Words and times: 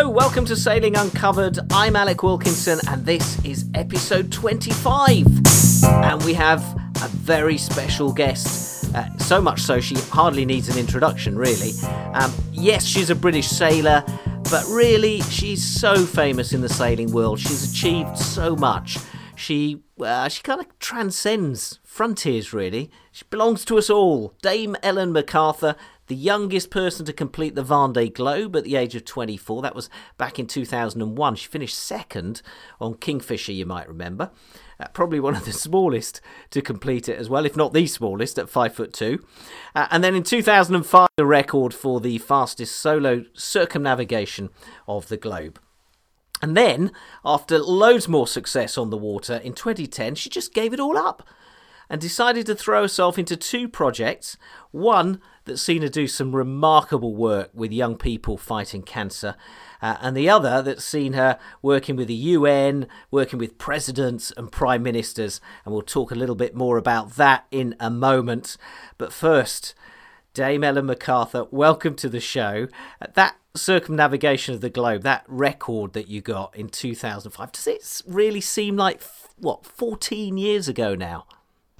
Hello, 0.00 0.12
welcome 0.12 0.46
to 0.46 0.56
Sailing 0.56 0.96
Uncovered. 0.96 1.58
I'm 1.70 1.94
Alec 1.94 2.22
Wilkinson, 2.22 2.80
and 2.88 3.04
this 3.04 3.38
is 3.44 3.66
episode 3.74 4.32
25. 4.32 5.26
And 5.84 6.24
we 6.24 6.32
have 6.32 6.62
a 7.02 7.08
very 7.08 7.58
special 7.58 8.10
guest. 8.10 8.94
Uh, 8.94 9.14
so 9.18 9.42
much 9.42 9.60
so, 9.60 9.78
she 9.78 9.96
hardly 9.96 10.46
needs 10.46 10.70
an 10.70 10.78
introduction, 10.78 11.36
really. 11.36 11.72
Um, 12.14 12.32
yes, 12.50 12.86
she's 12.86 13.10
a 13.10 13.14
British 13.14 13.48
sailor, 13.48 14.02
but 14.50 14.64
really, 14.70 15.20
she's 15.20 15.62
so 15.62 16.06
famous 16.06 16.54
in 16.54 16.62
the 16.62 16.68
sailing 16.70 17.12
world. 17.12 17.38
She's 17.38 17.70
achieved 17.70 18.16
so 18.16 18.56
much. 18.56 18.96
She, 19.36 19.82
uh, 20.00 20.30
she 20.30 20.42
kind 20.42 20.62
of 20.62 20.78
transcends 20.78 21.78
frontiers, 21.84 22.54
really. 22.54 22.90
She 23.12 23.26
belongs 23.28 23.66
to 23.66 23.76
us 23.76 23.90
all. 23.90 24.32
Dame 24.40 24.76
Ellen 24.82 25.12
MacArthur, 25.12 25.76
the 26.10 26.16
youngest 26.16 26.70
person 26.70 27.06
to 27.06 27.12
complete 27.12 27.54
the 27.54 27.62
Vendée 27.62 28.12
Globe 28.12 28.56
at 28.56 28.64
the 28.64 28.74
age 28.74 28.96
of 28.96 29.04
24. 29.04 29.62
That 29.62 29.76
was 29.76 29.88
back 30.18 30.40
in 30.40 30.48
2001. 30.48 31.36
She 31.36 31.46
finished 31.46 31.78
second 31.78 32.42
on 32.80 32.94
Kingfisher, 32.94 33.52
you 33.52 33.64
might 33.64 33.86
remember. 33.86 34.32
Uh, 34.80 34.88
probably 34.92 35.20
one 35.20 35.36
of 35.36 35.44
the 35.44 35.52
smallest 35.66 36.20
to 36.50 36.60
complete 36.60 37.08
it 37.08 37.16
as 37.16 37.30
well, 37.30 37.46
if 37.46 37.56
not 37.56 37.72
the 37.72 37.86
smallest 37.86 38.40
at 38.40 38.48
five 38.48 38.74
foot 38.74 38.92
two. 38.92 39.24
Uh, 39.72 39.86
and 39.92 40.02
then 40.02 40.16
in 40.16 40.24
2005, 40.24 41.08
the 41.16 41.24
record 41.24 41.72
for 41.72 42.00
the 42.00 42.18
fastest 42.18 42.74
solo 42.74 43.24
circumnavigation 43.34 44.50
of 44.88 45.06
the 45.06 45.16
globe. 45.16 45.60
And 46.42 46.56
then, 46.56 46.90
after 47.24 47.60
loads 47.60 48.08
more 48.08 48.26
success 48.26 48.76
on 48.76 48.90
the 48.90 48.96
water 48.96 49.36
in 49.36 49.52
2010, 49.52 50.16
she 50.16 50.28
just 50.28 50.54
gave 50.54 50.72
it 50.72 50.80
all 50.80 50.98
up 50.98 51.22
and 51.90 52.00
decided 52.00 52.46
to 52.46 52.54
throw 52.54 52.82
herself 52.82 53.18
into 53.18 53.36
two 53.36 53.68
projects. 53.68 54.36
One 54.70 55.20
that's 55.44 55.60
seen 55.60 55.82
her 55.82 55.88
do 55.88 56.06
some 56.06 56.36
remarkable 56.36 57.16
work 57.16 57.50
with 57.52 57.72
young 57.72 57.96
people 57.96 58.38
fighting 58.38 58.82
cancer, 58.82 59.34
uh, 59.82 59.96
and 60.00 60.16
the 60.16 60.28
other 60.28 60.62
that's 60.62 60.84
seen 60.84 61.14
her 61.14 61.38
working 61.60 61.96
with 61.96 62.06
the 62.06 62.14
UN, 62.14 62.86
working 63.10 63.40
with 63.40 63.58
presidents 63.58 64.32
and 64.36 64.52
prime 64.52 64.84
ministers. 64.84 65.40
And 65.64 65.74
we'll 65.74 65.82
talk 65.82 66.12
a 66.12 66.14
little 66.14 66.36
bit 66.36 66.54
more 66.54 66.78
about 66.78 67.16
that 67.16 67.46
in 67.50 67.74
a 67.80 67.90
moment. 67.90 68.56
But 68.96 69.12
first, 69.12 69.74
Dame 70.32 70.62
Ellen 70.62 70.86
MacArthur, 70.86 71.46
welcome 71.50 71.96
to 71.96 72.08
the 72.08 72.20
show. 72.20 72.68
Uh, 73.02 73.06
that 73.14 73.36
circumnavigation 73.56 74.54
of 74.54 74.60
the 74.60 74.70
globe, 74.70 75.02
that 75.02 75.24
record 75.26 75.92
that 75.94 76.06
you 76.06 76.20
got 76.20 76.54
in 76.54 76.68
2005, 76.68 77.50
does 77.50 77.66
it 77.66 78.02
really 78.06 78.40
seem 78.40 78.76
like, 78.76 79.02
what, 79.38 79.66
14 79.66 80.36
years 80.38 80.68
ago 80.68 80.94
now? 80.94 81.26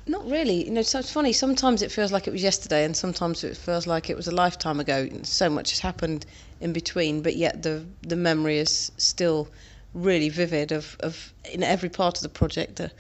Not 0.07 0.29
really. 0.29 0.65
You 0.65 0.71
know, 0.71 0.83
so 0.83 0.99
it's 0.99 1.13
funny. 1.13 1.33
Sometimes 1.33 1.83
it 1.83 1.93
feels 1.93 2.11
like 2.11 2.27
it 2.27 2.33
was 2.33 2.43
yesterday, 2.43 2.85
and 2.85 2.97
sometimes 2.97 3.45
it 3.45 3.57
feels 3.57 3.87
like 3.87 4.09
it 4.09 4.17
was 4.17 4.27
a 4.27 4.35
lifetime 4.35 4.81
ago. 4.81 5.09
So 5.23 5.51
much 5.51 5.71
has 5.71 5.81
happened 5.81 6.27
in 6.61 6.73
between, 6.73 7.23
but 7.23 7.37
yet 7.37 7.63
the 7.63 7.85
the 8.03 8.17
memory 8.17 8.59
is 8.59 8.91
still 8.97 9.49
really 9.93 10.29
vivid 10.29 10.73
of, 10.73 10.97
of 11.01 11.33
in 11.53 11.63
every 11.63 11.89
part 11.89 12.17
of 12.17 12.23
the 12.23 12.29
project. 12.29 12.77
The 12.77 12.91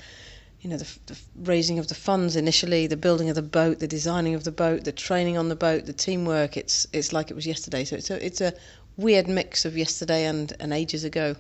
you 0.60 0.68
know 0.68 0.76
the, 0.76 0.98
the 1.06 1.18
raising 1.36 1.78
of 1.78 1.88
the 1.88 1.94
funds 1.94 2.36
initially, 2.36 2.86
the 2.86 2.96
building 2.96 3.30
of 3.30 3.34
the 3.34 3.42
boat, 3.42 3.78
the 3.78 3.88
designing 3.88 4.34
of 4.34 4.44
the 4.44 4.52
boat, 4.52 4.84
the 4.84 4.92
training 4.92 5.38
on 5.38 5.48
the 5.48 5.56
boat, 5.56 5.86
the 5.86 5.94
teamwork. 5.94 6.56
It's 6.56 6.86
it's 6.92 7.12
like 7.12 7.30
it 7.30 7.34
was 7.34 7.46
yesterday. 7.46 7.84
So 7.84 7.96
it's 7.96 8.10
a 8.10 8.24
it's 8.24 8.40
a 8.42 8.52
weird 8.98 9.26
mix 9.26 9.64
of 9.64 9.76
yesterday 9.76 10.26
and, 10.26 10.52
and 10.60 10.72
ages 10.74 11.04
ago. 11.04 11.34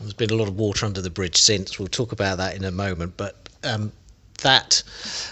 There's 0.00 0.14
been 0.14 0.30
a 0.30 0.34
lot 0.34 0.48
of 0.48 0.56
water 0.56 0.86
under 0.86 1.02
the 1.02 1.10
bridge 1.10 1.36
since. 1.36 1.78
We'll 1.78 1.88
talk 1.88 2.12
about 2.12 2.38
that 2.38 2.56
in 2.56 2.64
a 2.64 2.70
moment, 2.70 3.16
but. 3.16 3.36
Um, 3.62 3.92
that 4.44 4.82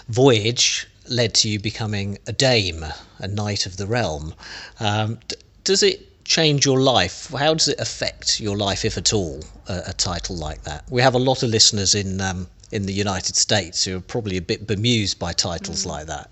voyage 0.09 0.87
led 1.07 1.33
to 1.35 1.49
you 1.49 1.59
becoming 1.59 2.17
a 2.27 2.33
dame, 2.33 2.85
a 3.19 3.27
knight 3.27 3.65
of 3.65 3.77
the 3.77 3.87
realm. 3.87 4.33
Um, 4.79 5.19
d- 5.27 5.35
does 5.63 5.81
it 5.83 6.23
change 6.25 6.65
your 6.65 6.79
life? 6.79 7.29
How 7.31 7.53
does 7.53 7.67
it 7.67 7.79
affect 7.79 8.39
your 8.39 8.57
life, 8.57 8.85
if 8.85 8.97
at 8.97 9.13
all, 9.13 9.43
a, 9.67 9.83
a 9.87 9.93
title 9.93 10.35
like 10.35 10.63
that? 10.63 10.83
We 10.89 11.01
have 11.01 11.15
a 11.15 11.19
lot 11.19 11.43
of 11.43 11.49
listeners 11.49 11.95
in 11.95 12.21
um, 12.21 12.47
in 12.71 12.85
the 12.85 12.93
United 12.93 13.35
States 13.35 13.85
who 13.85 13.97
are 13.97 14.01
probably 14.01 14.37
a 14.37 14.41
bit 14.41 14.65
bemused 14.65 15.19
by 15.19 15.31
titles 15.31 15.83
mm. 15.83 15.89
like 15.89 16.07
that. 16.07 16.29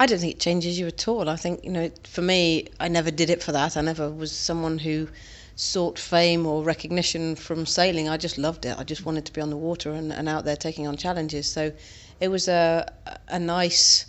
I 0.00 0.06
don't 0.06 0.18
think 0.18 0.32
it 0.32 0.40
changes 0.40 0.78
you 0.78 0.88
at 0.88 1.06
all. 1.06 1.28
I 1.28 1.36
think 1.36 1.64
you 1.64 1.70
know, 1.70 1.90
for 2.04 2.22
me, 2.22 2.68
I 2.80 2.88
never 2.88 3.10
did 3.10 3.30
it 3.30 3.42
for 3.42 3.52
that. 3.52 3.76
I 3.76 3.80
never 3.80 4.10
was 4.10 4.32
someone 4.32 4.78
who 4.78 5.08
sought 5.56 5.98
fame 5.98 6.46
or 6.46 6.62
recognition 6.62 7.34
from 7.36 7.66
sailing. 7.66 8.08
I 8.08 8.16
just 8.16 8.38
loved 8.38 8.64
it. 8.64 8.78
I 8.78 8.84
just 8.84 9.04
wanted 9.04 9.26
to 9.26 9.32
be 9.32 9.40
on 9.40 9.50
the 9.50 9.56
water 9.56 9.92
and, 9.92 10.12
and 10.12 10.28
out 10.28 10.44
there 10.44 10.56
taking 10.56 10.86
on 10.86 10.96
challenges. 10.96 11.46
So 11.46 11.72
it 12.20 12.28
was 12.28 12.48
a, 12.48 12.92
a 13.28 13.38
nice 13.38 14.06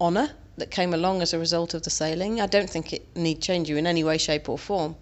honour 0.00 0.30
that 0.58 0.70
came 0.70 0.92
along 0.92 1.22
as 1.22 1.32
a 1.32 1.38
result 1.38 1.74
of 1.74 1.82
the 1.82 1.90
sailing. 1.90 2.40
I 2.40 2.46
don't 2.46 2.68
think 2.68 2.92
it 2.92 3.16
need 3.16 3.40
change 3.40 3.70
you 3.70 3.76
in 3.76 3.86
any 3.86 4.04
way, 4.04 4.18
shape, 4.18 4.48
or 4.48 4.58
form. 4.58 4.96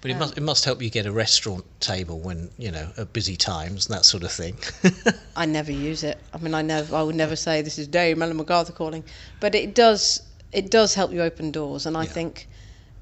But 0.00 0.10
it 0.10 0.14
um, 0.14 0.20
must 0.20 0.36
it 0.36 0.40
must 0.40 0.64
help 0.64 0.82
you 0.82 0.90
get 0.90 1.06
a 1.06 1.12
restaurant 1.12 1.64
table 1.80 2.18
when 2.18 2.50
you 2.58 2.70
know 2.70 2.90
at 2.98 3.12
busy 3.12 3.36
times 3.36 3.86
and 3.86 3.96
that 3.96 4.04
sort 4.04 4.24
of 4.24 4.32
thing. 4.32 4.56
I 5.36 5.46
never 5.46 5.72
use 5.72 6.02
it. 6.02 6.18
I 6.34 6.38
mean, 6.38 6.54
I 6.54 6.62
never 6.62 6.96
I 6.96 7.02
would 7.02 7.14
never 7.14 7.36
say 7.36 7.62
this 7.62 7.78
is 7.78 7.86
Dame 7.86 8.20
Ellen 8.22 8.36
MacArthur 8.36 8.72
calling, 8.72 9.04
but 9.40 9.54
it 9.54 9.74
does 9.74 10.22
it 10.52 10.70
does 10.70 10.94
help 10.94 11.12
you 11.12 11.22
open 11.22 11.50
doors, 11.52 11.86
and 11.86 11.96
I 11.96 12.02
yeah. 12.02 12.10
think 12.10 12.48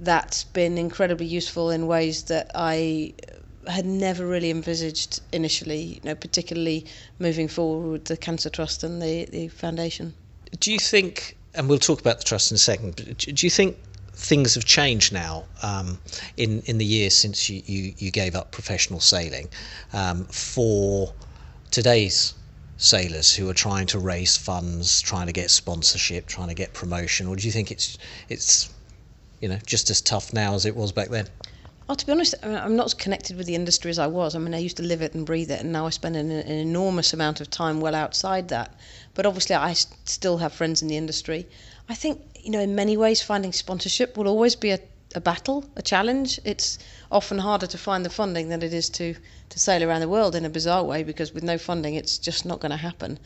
that's 0.04 0.44
been 0.44 0.78
incredibly 0.78 1.26
useful 1.26 1.70
in 1.70 1.86
ways 1.86 2.24
that 2.24 2.50
I 2.54 3.14
had 3.66 3.86
never 3.86 4.26
really 4.26 4.50
envisaged 4.50 5.20
initially, 5.32 5.80
you 5.82 6.00
know, 6.04 6.14
particularly 6.14 6.86
moving 7.18 7.48
forward 7.48 7.90
with 7.90 8.04
the 8.04 8.16
Cancer 8.16 8.50
Trust 8.50 8.84
and 8.84 9.00
the, 9.00 9.24
the 9.26 9.48
foundation. 9.48 10.14
Do 10.60 10.72
you 10.72 10.78
think, 10.78 11.36
and 11.54 11.68
we'll 11.68 11.78
talk 11.78 12.00
about 12.00 12.18
the 12.18 12.24
trust 12.24 12.50
in 12.50 12.56
a 12.56 12.58
second, 12.58 12.96
but 12.96 13.18
do 13.18 13.46
you 13.46 13.50
think 13.50 13.76
things 14.12 14.54
have 14.54 14.64
changed 14.64 15.12
now 15.12 15.44
um, 15.62 15.98
in, 16.36 16.62
in 16.66 16.78
the 16.78 16.84
years 16.84 17.16
since 17.16 17.48
you, 17.48 17.62
you, 17.66 17.94
you 17.98 18.10
gave 18.10 18.34
up 18.34 18.52
professional 18.52 19.00
sailing 19.00 19.48
um, 19.92 20.24
for 20.26 21.12
today's 21.70 22.34
sailors 22.76 23.34
who 23.34 23.48
are 23.48 23.54
trying 23.54 23.86
to 23.86 23.98
raise 23.98 24.36
funds, 24.36 25.00
trying 25.00 25.26
to 25.26 25.32
get 25.32 25.50
sponsorship, 25.50 26.26
trying 26.26 26.48
to 26.48 26.54
get 26.54 26.74
promotion, 26.74 27.26
or 27.26 27.36
do 27.36 27.46
you 27.46 27.52
think 27.52 27.70
it's 27.70 27.98
it's 28.28 28.72
you 29.44 29.50
know 29.50 29.58
just 29.66 29.90
as 29.90 30.00
tough 30.00 30.32
now 30.32 30.54
as 30.54 30.64
it 30.64 30.74
was 30.74 30.90
back 30.90 31.10
then? 31.10 31.28
Oh, 31.86 31.94
to 31.94 32.06
be 32.06 32.12
honest, 32.12 32.34
I'm 32.42 32.76
not 32.76 32.86
as 32.86 32.94
connected 32.94 33.36
with 33.36 33.46
the 33.46 33.54
industry 33.54 33.90
as 33.90 33.98
I 33.98 34.06
was. 34.06 34.34
I 34.34 34.38
mean, 34.38 34.54
I 34.54 34.58
used 34.58 34.78
to 34.78 34.82
live 34.82 35.02
it 35.02 35.12
and 35.12 35.26
breathe 35.26 35.50
it, 35.50 35.60
and 35.60 35.70
now 35.70 35.84
I 35.84 35.90
spend 35.90 36.16
an, 36.16 36.30
an 36.30 36.50
enormous 36.50 37.12
amount 37.12 37.42
of 37.42 37.50
time 37.50 37.82
well 37.82 37.94
outside 37.94 38.48
that. 38.48 38.72
But 39.12 39.26
obviously, 39.26 39.54
I 39.54 39.74
still 39.74 40.38
have 40.38 40.54
friends 40.54 40.80
in 40.80 40.88
the 40.88 40.96
industry. 40.96 41.46
I 41.90 41.94
think, 41.94 42.22
you 42.42 42.52
know, 42.52 42.60
in 42.60 42.74
many 42.74 42.96
ways, 42.96 43.20
finding 43.20 43.52
sponsorship 43.52 44.16
will 44.16 44.28
always 44.28 44.56
be 44.56 44.70
a, 44.70 44.78
a 45.14 45.20
battle, 45.20 45.66
a 45.76 45.82
challenge. 45.82 46.40
It's 46.42 46.78
often 47.12 47.36
harder 47.36 47.66
to 47.66 47.76
find 47.76 48.02
the 48.02 48.08
funding 48.08 48.48
than 48.48 48.62
it 48.62 48.72
is 48.72 48.88
to, 48.98 49.14
to 49.50 49.58
sail 49.58 49.84
around 49.84 50.00
the 50.00 50.08
world 50.08 50.34
in 50.34 50.46
a 50.46 50.48
bizarre 50.48 50.84
way 50.84 51.02
because 51.02 51.34
with 51.34 51.44
no 51.44 51.58
funding, 51.58 51.96
it's 51.96 52.16
just 52.16 52.46
not 52.46 52.60
going 52.60 52.70
to 52.70 52.78
happen 52.78 53.18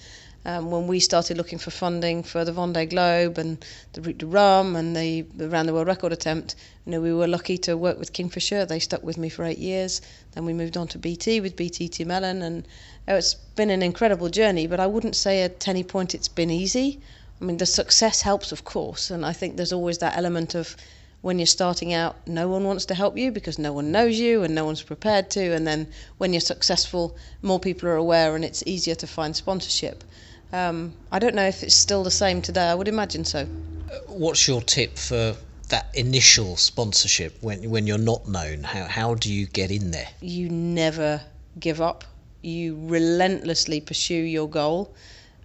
um, 0.44 0.71
when 0.71 0.87
we 0.87 1.00
started 1.00 1.37
looking 1.37 1.59
for 1.59 1.71
funding 1.71 2.22
for 2.22 2.44
the 2.44 2.53
Vendée 2.53 2.88
Globe 2.88 3.38
and 3.38 3.65
the 3.93 4.00
Route 4.00 4.19
du 4.19 4.26
Rhum 4.26 4.76
and 4.76 4.97
the, 4.97 5.22
the 5.34 5.49
Round 5.49 5.69
the 5.69 5.75
World 5.75 5.88
Record 5.88 6.12
attempt, 6.12 6.54
you 6.87 6.93
know, 6.93 7.00
we 7.00 7.12
were 7.12 7.26
lucky 7.26 7.59
to 7.59 7.76
work 7.76 7.99
with 7.99 8.12
Kingfisher. 8.12 8.65
They 8.65 8.78
stuck 8.78 9.03
with 9.03 9.19
me 9.19 9.28
for 9.28 9.44
eight 9.44 9.59
years. 9.59 10.00
Then 10.32 10.44
we 10.44 10.53
moved 10.53 10.77
on 10.77 10.88
to 10.88 10.98
BT 10.98 11.41
with 11.41 11.56
BT 11.56 11.88
Team 11.88 12.10
Ellen, 12.10 12.41
and 12.43 12.66
oh, 13.09 13.16
it's 13.16 13.34
been 13.34 13.71
an 13.71 13.82
incredible 13.82 14.28
journey. 14.28 14.66
But 14.66 14.81
I 14.81 14.87
wouldn't 14.87 15.16
say 15.16 15.43
at 15.43 15.66
any 15.69 15.84
point 15.84 16.15
it's 16.15 16.28
been 16.28 16.50
easy. 16.50 17.00
I 17.41 17.44
mean, 17.44 17.59
the 17.59 17.66
success 17.66 18.22
helps, 18.22 18.53
of 18.53 18.65
course, 18.65 19.10
and 19.10 19.27
I 19.27 19.32
think 19.32 19.56
there's 19.56 19.72
always 19.72 19.98
that 19.98 20.16
element 20.16 20.54
of 20.54 20.77
when 21.21 21.38
you're 21.38 21.47
starting 21.47 21.93
out, 21.93 22.16
no 22.28 22.48
one 22.48 22.62
wants 22.65 22.84
to 22.87 22.94
help 22.94 23.19
you 23.19 23.32
because 23.32 23.59
no 23.59 23.72
one 23.72 23.91
knows 23.91 24.19
you 24.19 24.44
and 24.44 24.54
no 24.54 24.65
one's 24.65 24.82
prepared 24.82 25.28
to. 25.31 25.53
And 25.53 25.66
then 25.66 25.88
when 26.19 26.32
you're 26.32 26.41
successful, 26.41 27.16
more 27.43 27.59
people 27.59 27.88
are 27.88 27.97
aware 27.97 28.37
and 28.37 28.44
it's 28.44 28.62
easier 28.66 28.94
to 28.94 29.06
find 29.06 29.34
sponsorship. 29.34 30.04
Um, 30.53 30.94
I 31.12 31.19
don't 31.19 31.34
know 31.34 31.47
if 31.47 31.62
it's 31.62 31.75
still 31.75 32.03
the 32.03 32.10
same 32.10 32.41
today. 32.42 32.69
I 32.69 32.75
would 32.75 32.88
imagine 32.88 33.25
so. 33.25 33.44
What's 34.06 34.48
your 34.48 34.62
tip 34.62 34.98
for 34.98 35.36
that 35.69 35.91
initial 35.94 36.56
sponsorship 36.56 37.36
when 37.42 37.68
when 37.71 37.86
you're 37.86 37.98
not 37.98 38.27
known? 38.28 38.62
How 38.62 38.84
how 38.84 39.15
do 39.15 39.33
you 39.33 39.47
get 39.47 39.71
in 39.71 39.91
there? 39.91 40.09
You 40.21 40.48
never 40.48 41.21
give 41.59 41.80
up. 41.80 42.04
You 42.42 42.78
relentlessly 42.83 43.80
pursue 43.80 44.15
your 44.15 44.48
goal, 44.48 44.95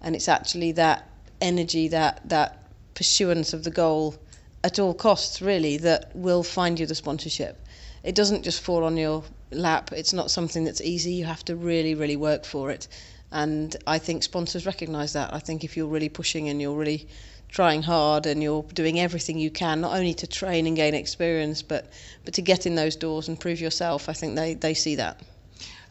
and 0.00 0.14
it's 0.14 0.28
actually 0.28 0.72
that 0.72 1.10
energy, 1.40 1.88
that 1.88 2.26
that 2.28 2.70
pursuance 2.94 3.52
of 3.52 3.64
the 3.64 3.70
goal 3.70 4.16
at 4.62 4.78
all 4.78 4.94
costs, 4.94 5.42
really, 5.42 5.76
that 5.76 6.10
will 6.14 6.42
find 6.42 6.80
you 6.80 6.86
the 6.86 6.94
sponsorship. 6.94 7.60
It 8.02 8.14
doesn't 8.14 8.42
just 8.42 8.62
fall 8.62 8.84
on 8.84 8.96
your 8.96 9.22
lap. 9.50 9.92
It's 9.92 10.14
not 10.14 10.30
something 10.30 10.64
that's 10.64 10.80
easy. 10.80 11.12
You 11.12 11.26
have 11.26 11.44
to 11.44 11.56
really, 11.56 11.94
really 11.94 12.16
work 12.16 12.44
for 12.46 12.70
it. 12.70 12.88
And 13.34 13.76
I 13.84 13.98
think 13.98 14.22
sponsors 14.22 14.64
recognise 14.64 15.12
that. 15.14 15.34
I 15.34 15.40
think 15.40 15.64
if 15.64 15.76
you're 15.76 15.88
really 15.88 16.08
pushing 16.08 16.48
and 16.48 16.62
you're 16.62 16.76
really 16.76 17.08
trying 17.48 17.82
hard 17.82 18.26
and 18.26 18.40
you're 18.40 18.62
doing 18.74 19.00
everything 19.00 19.38
you 19.38 19.50
can, 19.50 19.80
not 19.80 19.92
only 19.92 20.14
to 20.14 20.26
train 20.28 20.68
and 20.68 20.76
gain 20.76 20.94
experience, 20.94 21.60
but, 21.60 21.92
but 22.24 22.34
to 22.34 22.42
get 22.42 22.64
in 22.64 22.76
those 22.76 22.94
doors 22.94 23.26
and 23.26 23.38
prove 23.38 23.60
yourself, 23.60 24.08
I 24.08 24.12
think 24.12 24.36
they, 24.36 24.54
they 24.54 24.72
see 24.72 24.94
that. 24.94 25.20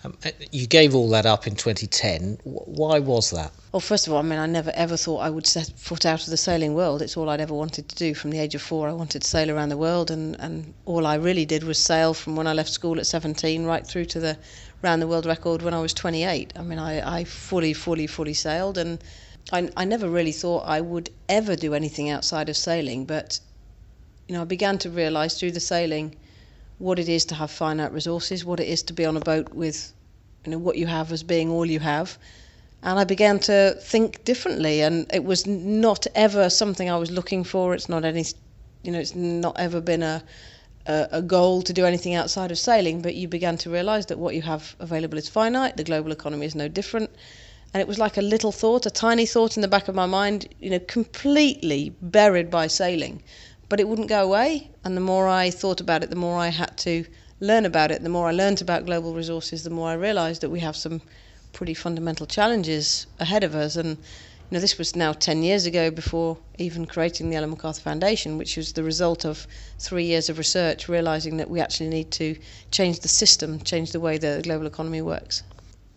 Um, 0.05 0.17
uh, 0.25 0.31
you 0.51 0.67
gave 0.67 0.95
all 0.95 1.09
that 1.09 1.25
up 1.25 1.45
in 1.45 1.55
2010. 1.55 2.39
Why 2.43 2.99
was 2.99 3.31
that? 3.31 3.51
Well, 3.71 3.79
first 3.79 4.07
of 4.07 4.13
all, 4.13 4.19
I 4.19 4.21
mean, 4.21 4.39
I 4.39 4.45
never 4.45 4.71
ever 4.75 4.97
thought 4.97 5.19
I 5.19 5.29
would 5.29 5.47
set 5.47 5.67
foot 5.77 6.05
out 6.05 6.23
of 6.23 6.29
the 6.29 6.37
sailing 6.37 6.73
world. 6.73 7.01
It's 7.01 7.15
all 7.15 7.29
I'd 7.29 7.39
ever 7.41 7.53
wanted 7.53 7.87
to 7.89 7.95
do. 7.95 8.13
From 8.13 8.31
the 8.31 8.39
age 8.39 8.55
of 8.55 8.61
four, 8.61 8.89
I 8.89 8.93
wanted 8.93 9.21
to 9.21 9.27
sail 9.27 9.49
around 9.49 9.69
the 9.69 9.77
world, 9.77 10.11
and, 10.11 10.37
and 10.39 10.73
all 10.85 11.05
I 11.05 11.15
really 11.15 11.45
did 11.45 11.63
was 11.63 11.77
sail 11.77 12.13
from 12.13 12.35
when 12.35 12.47
I 12.47 12.53
left 12.53 12.69
school 12.69 12.99
at 12.99 13.05
17 13.05 13.65
right 13.65 13.87
through 13.87 14.05
to 14.05 14.19
the 14.19 14.37
round 14.83 15.01
the 15.01 15.07
world 15.07 15.25
record 15.25 15.61
when 15.61 15.73
I 15.73 15.79
was 15.79 15.93
28. 15.93 16.53
I 16.55 16.61
mean, 16.61 16.77
I, 16.77 17.19
I 17.19 17.23
fully, 17.23 17.73
fully, 17.73 18.05
fully 18.05 18.33
sailed, 18.33 18.77
and 18.77 18.99
I, 19.51 19.69
I 19.77 19.85
never 19.85 20.09
really 20.09 20.33
thought 20.33 20.67
I 20.67 20.81
would 20.81 21.09
ever 21.29 21.55
do 21.55 21.73
anything 21.73 22.09
outside 22.09 22.49
of 22.49 22.57
sailing. 22.57 23.05
But 23.05 23.39
you 24.27 24.35
know, 24.35 24.41
I 24.41 24.45
began 24.45 24.77
to 24.79 24.89
realise 24.89 25.39
through 25.39 25.51
the 25.51 25.59
sailing 25.59 26.15
what 26.79 26.99
it 26.99 27.07
is 27.07 27.25
to 27.25 27.35
have 27.35 27.49
finite 27.49 27.93
resources, 27.93 28.43
what 28.43 28.59
it 28.59 28.67
is 28.67 28.83
to 28.83 28.93
be 28.93 29.05
on 29.05 29.15
a 29.15 29.21
boat 29.21 29.53
with, 29.53 29.93
you 30.45 30.51
know, 30.51 30.57
what 30.57 30.77
you 30.77 30.87
have 30.87 31.11
as 31.11 31.23
being 31.23 31.49
all 31.49 31.65
you 31.65 31.79
have. 31.79 32.17
And 32.81 32.99
I 32.99 33.05
began 33.05 33.39
to 33.39 33.77
think 33.79 34.25
differently, 34.25 34.81
and 34.81 35.05
it 35.13 35.23
was 35.23 35.47
not 35.47 36.05
ever 36.15 36.49
something 36.49 36.89
I 36.89 36.97
was 36.97 37.09
looking 37.11 37.45
for. 37.45 37.73
It's 37.73 37.87
not 37.87 38.03
any, 38.03 38.25
you 38.83 38.91
know, 38.91 38.99
it's 38.99 39.15
not 39.15 39.57
ever 39.57 39.79
been 39.79 40.03
a 40.03 40.23
a, 40.85 41.07
a 41.11 41.21
goal 41.21 41.61
to 41.63 41.73
do 41.73 41.85
anything 41.85 42.15
outside 42.15 42.51
of 42.51 42.57
sailing. 42.59 43.01
But 43.01 43.15
you 43.15 43.27
began 43.27 43.57
to 43.57 43.69
realise 43.69 44.05
that 44.07 44.19
what 44.19 44.35
you 44.35 44.41
have 44.41 44.75
available 44.79 45.17
is 45.17 45.29
finite. 45.29 45.77
The 45.77 45.83
global 45.83 46.11
economy 46.11 46.45
is 46.45 46.55
no 46.55 46.67
different. 46.67 47.09
And 47.73 47.81
it 47.81 47.87
was 47.87 47.97
like 47.97 48.17
a 48.17 48.21
little 48.21 48.51
thought, 48.51 48.85
a 48.85 48.91
tiny 48.91 49.25
thought 49.25 49.57
in 49.57 49.61
the 49.61 49.67
back 49.67 49.87
of 49.87 49.95
my 49.95 50.05
mind, 50.05 50.47
you 50.59 50.69
know, 50.69 50.79
completely 50.79 51.95
buried 52.01 52.51
by 52.51 52.67
sailing 52.67 53.23
but 53.73 53.79
it 53.79 53.87
wouldn't 53.87 54.07
go 54.07 54.23
away. 54.23 54.69
And 54.83 54.95
the 54.95 55.01
more 55.01 55.27
I 55.27 55.49
thought 55.49 55.81
about 55.81 56.03
it, 56.03 56.11
the 56.11 56.15
more 56.15 56.37
I 56.37 56.49
had 56.49 56.77
to 56.79 57.05
learn 57.39 57.65
about 57.65 57.89
it. 57.89 58.03
The 58.03 58.09
more 58.09 58.27
I 58.27 58.31
learned 58.31 58.61
about 58.61 58.85
global 58.85 59.15
resources, 59.15 59.63
the 59.63 59.71
more 59.71 59.89
I 59.89 59.93
realised 59.95 60.41
that 60.41 60.51
we 60.51 60.59
have 60.59 60.75
some 60.75 61.01
pretty 61.53 61.73
fundamental 61.73 62.27
challenges 62.27 63.07
ahead 63.19 63.43
of 63.43 63.55
us. 63.55 63.75
And 63.75 63.97
know, 64.53 64.59
this 64.59 64.77
was 64.77 64.95
now 64.95 65.13
10 65.13 65.43
years 65.43 65.65
ago 65.65 65.89
before 65.91 66.37
even 66.57 66.85
creating 66.85 67.29
the 67.29 67.35
Ellen 67.35 67.49
MacArthur 67.49 67.81
Foundation, 67.81 68.37
which 68.37 68.55
was 68.55 68.73
the 68.73 68.83
result 68.83 69.25
of 69.25 69.47
three 69.79 70.05
years 70.05 70.29
of 70.29 70.37
research, 70.37 70.87
realising 70.87 71.37
that 71.37 71.49
we 71.49 71.59
actually 71.59 71.89
need 71.89 72.11
to 72.11 72.37
change 72.71 72.99
the 72.99 73.07
system, 73.07 73.59
change 73.59 73.91
the 73.91 73.99
way 73.99 74.17
the 74.17 74.41
global 74.43 74.67
economy 74.67 75.01
works. 75.01 75.43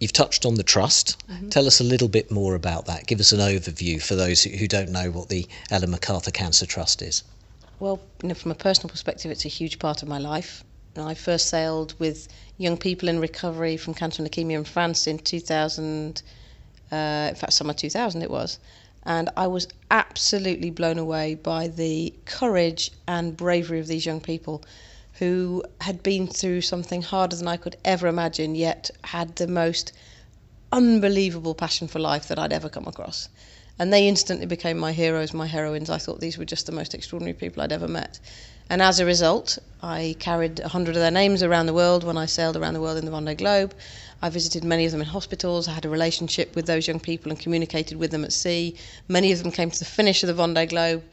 You've 0.00 0.12
touched 0.12 0.44
on 0.44 0.54
the 0.54 0.62
trust. 0.62 1.16
Mm-hmm. 1.28 1.48
Tell 1.48 1.66
us 1.66 1.80
a 1.80 1.84
little 1.84 2.08
bit 2.08 2.30
more 2.30 2.54
about 2.54 2.86
that. 2.86 3.06
Give 3.06 3.20
us 3.20 3.32
an 3.32 3.40
overview 3.40 4.02
for 4.02 4.14
those 4.14 4.42
who 4.42 4.68
don't 4.68 4.90
know 4.90 5.10
what 5.10 5.28
the 5.28 5.46
Ellen 5.70 5.90
MacArthur 5.90 6.30
Cancer 6.30 6.66
Trust 6.66 7.02
is. 7.02 7.22
Well, 7.78 8.00
you 8.22 8.28
know, 8.28 8.34
from 8.34 8.50
a 8.50 8.54
personal 8.54 8.88
perspective, 8.90 9.30
it's 9.30 9.44
a 9.44 9.48
huge 9.48 9.78
part 9.78 10.02
of 10.02 10.08
my 10.08 10.18
life. 10.18 10.64
I 10.96 11.12
first 11.14 11.48
sailed 11.48 11.94
with 11.98 12.28
young 12.56 12.78
people 12.78 13.08
in 13.08 13.20
recovery 13.20 13.76
from 13.76 13.92
cancer 13.92 14.22
and 14.22 14.30
leukemia 14.30 14.56
in 14.56 14.64
France 14.64 15.06
in 15.06 15.18
2000, 15.18 16.22
uh, 16.92 17.26
in 17.30 17.34
fact, 17.34 17.52
summer 17.52 17.72
2000 17.72 18.22
it 18.22 18.30
was. 18.30 18.58
And 19.04 19.30
I 19.36 19.46
was 19.46 19.68
absolutely 19.90 20.70
blown 20.70 20.98
away 20.98 21.34
by 21.36 21.68
the 21.68 22.12
courage 22.24 22.90
and 23.06 23.36
bravery 23.36 23.78
of 23.78 23.86
these 23.86 24.04
young 24.04 24.20
people 24.20 24.64
who 25.14 25.62
had 25.80 26.02
been 26.02 26.26
through 26.26 26.60
something 26.60 27.02
harder 27.02 27.36
than 27.36 27.48
I 27.48 27.56
could 27.56 27.76
ever 27.84 28.06
imagine, 28.08 28.54
yet 28.54 28.90
had 29.04 29.36
the 29.36 29.46
most 29.46 29.92
unbelievable 30.72 31.54
passion 31.54 31.88
for 31.88 32.00
life 32.00 32.28
that 32.28 32.38
I'd 32.38 32.52
ever 32.52 32.68
come 32.68 32.86
across 32.86 33.28
and 33.78 33.92
they 33.92 34.08
instantly 34.08 34.46
became 34.46 34.78
my 34.78 34.92
heroes, 34.92 35.34
my 35.34 35.46
heroines. 35.46 35.90
I 35.90 35.98
thought 35.98 36.20
these 36.20 36.38
were 36.38 36.44
just 36.44 36.66
the 36.66 36.72
most 36.72 36.94
extraordinary 36.94 37.34
people 37.34 37.62
I'd 37.62 37.72
ever 37.72 37.88
met. 37.88 38.18
And 38.68 38.82
as 38.82 38.98
a 38.98 39.06
result, 39.06 39.58
I 39.82 40.16
carried 40.18 40.60
a 40.60 40.68
hundred 40.68 40.96
of 40.96 41.00
their 41.00 41.10
names 41.10 41.42
around 41.42 41.66
the 41.66 41.72
world 41.72 42.02
when 42.02 42.16
I 42.16 42.26
sailed 42.26 42.56
around 42.56 42.74
the 42.74 42.80
world 42.80 42.98
in 42.98 43.04
the 43.04 43.12
Vendée 43.12 43.36
Globe. 43.36 43.74
I 44.20 44.28
visited 44.28 44.64
many 44.64 44.86
of 44.86 44.92
them 44.92 45.00
in 45.00 45.06
hospitals. 45.06 45.68
I 45.68 45.72
had 45.72 45.84
a 45.84 45.88
relationship 45.88 46.56
with 46.56 46.66
those 46.66 46.88
young 46.88 46.98
people 46.98 47.30
and 47.30 47.40
communicated 47.40 47.96
with 47.96 48.10
them 48.10 48.24
at 48.24 48.32
sea. 48.32 48.74
Many 49.08 49.30
of 49.30 49.42
them 49.42 49.52
came 49.52 49.70
to 49.70 49.78
the 49.78 49.84
finish 49.84 50.24
of 50.24 50.28
the 50.28 50.42
Vendée 50.42 50.68
Globe 50.68 51.04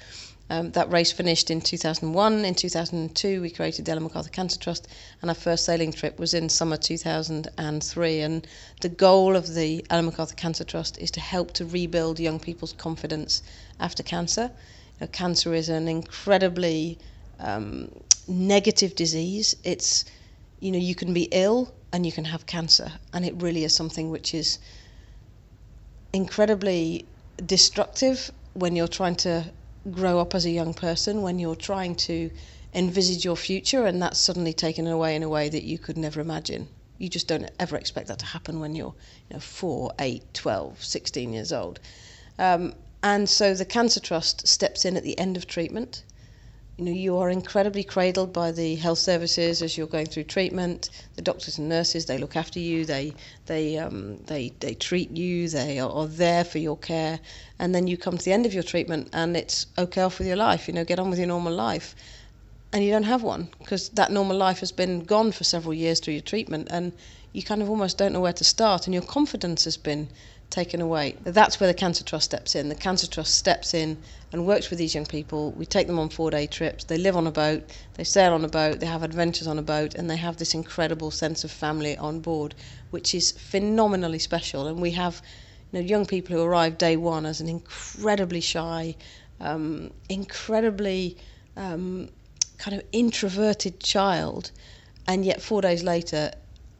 um, 0.50 0.71
that 0.71 0.91
race 0.91 1.11
finished 1.11 1.50
in 1.50 1.61
2001. 1.61 2.45
In 2.45 2.55
2002, 2.55 3.41
we 3.41 3.50
created 3.50 3.85
the 3.85 3.91
Ellen 3.91 4.03
MacArthur 4.03 4.29
Cancer 4.29 4.59
Trust, 4.59 4.88
and 5.21 5.29
our 5.29 5.35
first 5.35 5.65
sailing 5.65 5.91
trip 5.91 6.19
was 6.19 6.33
in 6.33 6.50
summer 6.50 6.77
2003. 6.77 8.21
And 8.21 8.47
the 8.81 8.89
goal 8.89 9.35
of 9.35 9.53
the 9.53 9.85
Ellen 9.89 10.05
MacArthur 10.05 10.35
Cancer 10.35 10.63
Trust 10.63 10.97
is 10.97 11.11
to 11.11 11.19
help 11.19 11.53
to 11.53 11.65
rebuild 11.65 12.19
young 12.19 12.39
people's 12.39 12.73
confidence 12.73 13.41
after 13.79 14.03
cancer. 14.03 14.51
You 15.00 15.05
know, 15.05 15.07
cancer 15.07 15.53
is 15.53 15.69
an 15.69 15.88
incredibly 15.88 16.97
um, 17.39 17.89
negative 18.27 18.95
disease. 18.95 19.56
It's, 19.63 20.06
you 20.59 20.71
know, 20.71 20.80
you 20.80 20.95
can 20.95 21.13
be 21.13 21.27
ill 21.31 21.74
and 21.91 22.06
you 22.06 22.12
can 22.12 22.25
have 22.25 22.45
cancer, 22.45 22.91
and 23.13 23.24
it 23.24 23.35
really 23.38 23.63
is 23.63 23.75
something 23.75 24.09
which 24.09 24.33
is 24.33 24.57
incredibly 26.12 27.06
destructive 27.45 28.31
when 28.53 28.75
you're 28.75 28.88
trying 28.88 29.15
to 29.15 29.44
grow 29.91 30.19
up 30.19 30.33
as 30.33 30.45
a 30.45 30.50
young 30.50 30.74
person 30.74 31.21
when 31.21 31.39
you're 31.39 31.56
trying 31.56 31.95
to 31.95 32.30
envisage 32.74 33.25
your 33.25 33.36
future 33.36 33.86
and 33.86 34.01
that's 34.01 34.18
suddenly 34.18 34.53
taken 34.53 34.88
away 34.88 35.15
in 35.15 35.24
a 35.24 35.29
way 35.29 35.50
that 35.50 35.63
you 35.63 35.77
could 35.77 35.97
never 35.97 36.21
imagine. 36.21 36.68
You 36.97 37.09
just 37.09 37.27
don't 37.27 37.50
ever 37.59 37.75
expect 37.75 38.07
that 38.07 38.19
to 38.19 38.25
happen 38.25 38.59
when 38.59 38.75
you're 38.75 38.94
you 39.29 39.36
know, 39.36 39.39
4, 39.39 39.91
8, 40.00 40.33
12, 40.33 40.83
16 40.83 41.33
years 41.33 41.51
old. 41.51 41.79
Um, 42.39 42.74
and 43.01 43.27
so 43.27 43.53
the 43.53 43.65
Cancer 43.65 44.00
Trust 44.00 44.47
steps 44.47 44.86
in 44.86 44.95
at 44.95 45.03
the 45.03 45.18
end 45.19 45.36
of 45.36 45.45
treatment 45.45 46.03
you 46.77 46.85
know, 46.85 46.91
you 46.91 47.17
are 47.17 47.29
incredibly 47.29 47.83
cradled 47.83 48.33
by 48.33 48.51
the 48.51 48.75
health 48.75 48.97
services 48.97 49.61
as 49.61 49.77
you're 49.77 49.85
going 49.85 50.07
through 50.07 50.23
treatment. 50.23 50.89
The 51.15 51.21
doctors 51.21 51.59
and 51.59 51.69
nurses, 51.69 52.07
they 52.07 52.17
look 52.17 52.35
after 52.35 52.59
you, 52.59 52.83
they, 52.83 53.13
they, 53.45 53.77
um, 53.77 54.17
they, 54.25 54.53
they 54.59 54.73
treat 54.73 55.11
you, 55.11 55.47
they 55.49 55.79
are, 55.79 55.89
are 55.91 56.07
there 56.07 56.43
for 56.43 56.57
your 56.57 56.77
care. 56.77 57.19
And 57.59 57.75
then 57.75 57.85
you 57.85 57.95
come 57.95 58.17
to 58.17 58.25
the 58.25 58.33
end 58.33 58.47
of 58.47 58.55
your 58.55 58.63
treatment 58.63 59.09
and 59.13 59.37
it's 59.37 59.67
okay 59.77 60.01
off 60.01 60.17
with 60.17 60.27
your 60.27 60.35
life, 60.35 60.67
you 60.67 60.73
know, 60.73 60.83
get 60.83 60.97
on 60.97 61.11
with 61.11 61.19
your 61.19 61.27
normal 61.27 61.53
life. 61.53 61.95
And 62.71 62.83
you 62.83 62.89
don't 62.89 63.03
have 63.03 63.21
one 63.21 63.49
because 63.59 63.89
that 63.89 64.11
normal 64.11 64.35
life 64.35 64.59
has 64.61 64.71
been 64.71 65.03
gone 65.03 65.31
for 65.31 65.43
several 65.43 65.75
years 65.75 65.99
through 65.99 66.15
your 66.15 66.23
treatment 66.23 66.69
and 66.71 66.91
you 67.33 67.43
kind 67.43 67.61
of 67.61 67.69
almost 67.69 67.99
don't 67.99 68.13
know 68.13 68.21
where 68.21 68.33
to 68.33 68.43
start 68.43 68.87
and 68.87 68.95
your 68.95 69.03
confidence 69.03 69.65
has 69.65 69.77
been 69.77 70.09
taken 70.53 70.81
away. 70.81 71.15
That's 71.23 71.59
where 71.59 71.67
the 71.67 71.73
Cancer 71.73 72.03
Trust 72.03 72.25
steps 72.25 72.55
in. 72.55 72.69
The 72.69 72.75
Cancer 72.75 73.07
Trust 73.07 73.35
steps 73.35 73.73
in 73.73 73.97
and 74.31 74.45
works 74.45 74.69
with 74.69 74.77
these 74.77 74.94
young 74.94 75.07
people. 75.07 75.51
We 75.51 75.65
take 75.65 75.88
them 75.88 75.97
on 75.97 76.09
four 76.09 76.29
day 76.29 76.45
trips. 76.45 76.83
They 76.83 76.97
live 76.97 77.17
on 77.17 77.25
a 77.25 77.31
boat, 77.31 77.63
they 77.95 78.03
sail 78.03 78.33
on 78.33 78.45
a 78.45 78.47
boat, 78.47 78.79
they 78.79 78.85
have 78.85 79.01
adventures 79.01 79.47
on 79.47 79.57
a 79.57 79.63
boat, 79.63 79.95
and 79.95 80.07
they 80.09 80.15
have 80.17 80.38
this 80.38 80.53
incredible 80.53 81.09
sense 81.09 81.44
of 81.44 81.51
family 81.51 81.97
on 81.97 82.19
board, 82.19 82.53
which 82.91 83.15
is 83.15 83.31
phenomenally 83.31 84.19
special. 84.19 84.67
And 84.67 84.79
we 84.79 84.91
have 84.91 85.21
you 85.71 85.79
know, 85.79 85.85
young 85.85 86.05
people 86.05 86.35
who 86.35 86.44
arrive 86.44 86.77
day 86.77 86.97
one 86.97 87.25
as 87.25 87.41
an 87.41 87.50
incredibly 87.50 88.41
shy, 88.41 88.95
um, 89.39 89.91
incredibly 90.07 91.17
um, 91.57 92.09
kind 92.59 92.77
of 92.77 92.85
introverted 92.91 93.79
child, 93.79 94.51
and 95.07 95.25
yet 95.25 95.41
four 95.41 95.62
days 95.62 95.83
later, 95.83 96.31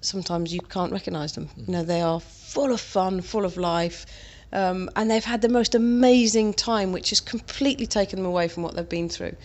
sometimes 0.03 0.53
you 0.53 0.62
can't 0.62 0.91
recognise 0.91 1.33
them. 1.33 1.50
You 1.55 1.74
know, 1.74 1.83
they 1.83 2.01
are 2.01 2.19
full 2.19 2.72
of 2.72 2.81
fun, 2.81 3.22
full 3.22 3.45
of 3.45 3.57
life. 3.57 4.05
Um, 4.51 4.89
and 4.95 5.10
they've 5.10 5.24
had 5.24 5.41
the 5.41 5.50
most 5.50 5.74
amazing 5.74 6.53
time, 6.53 6.91
which 6.91 7.10
has 7.10 7.19
completely 7.19 7.88
taken 7.88 8.17
them 8.17 8.25
away 8.25 8.48
from 8.48 8.62
what 8.63 8.75
they've 8.75 8.88
been 8.88 9.10
through. 9.10 9.36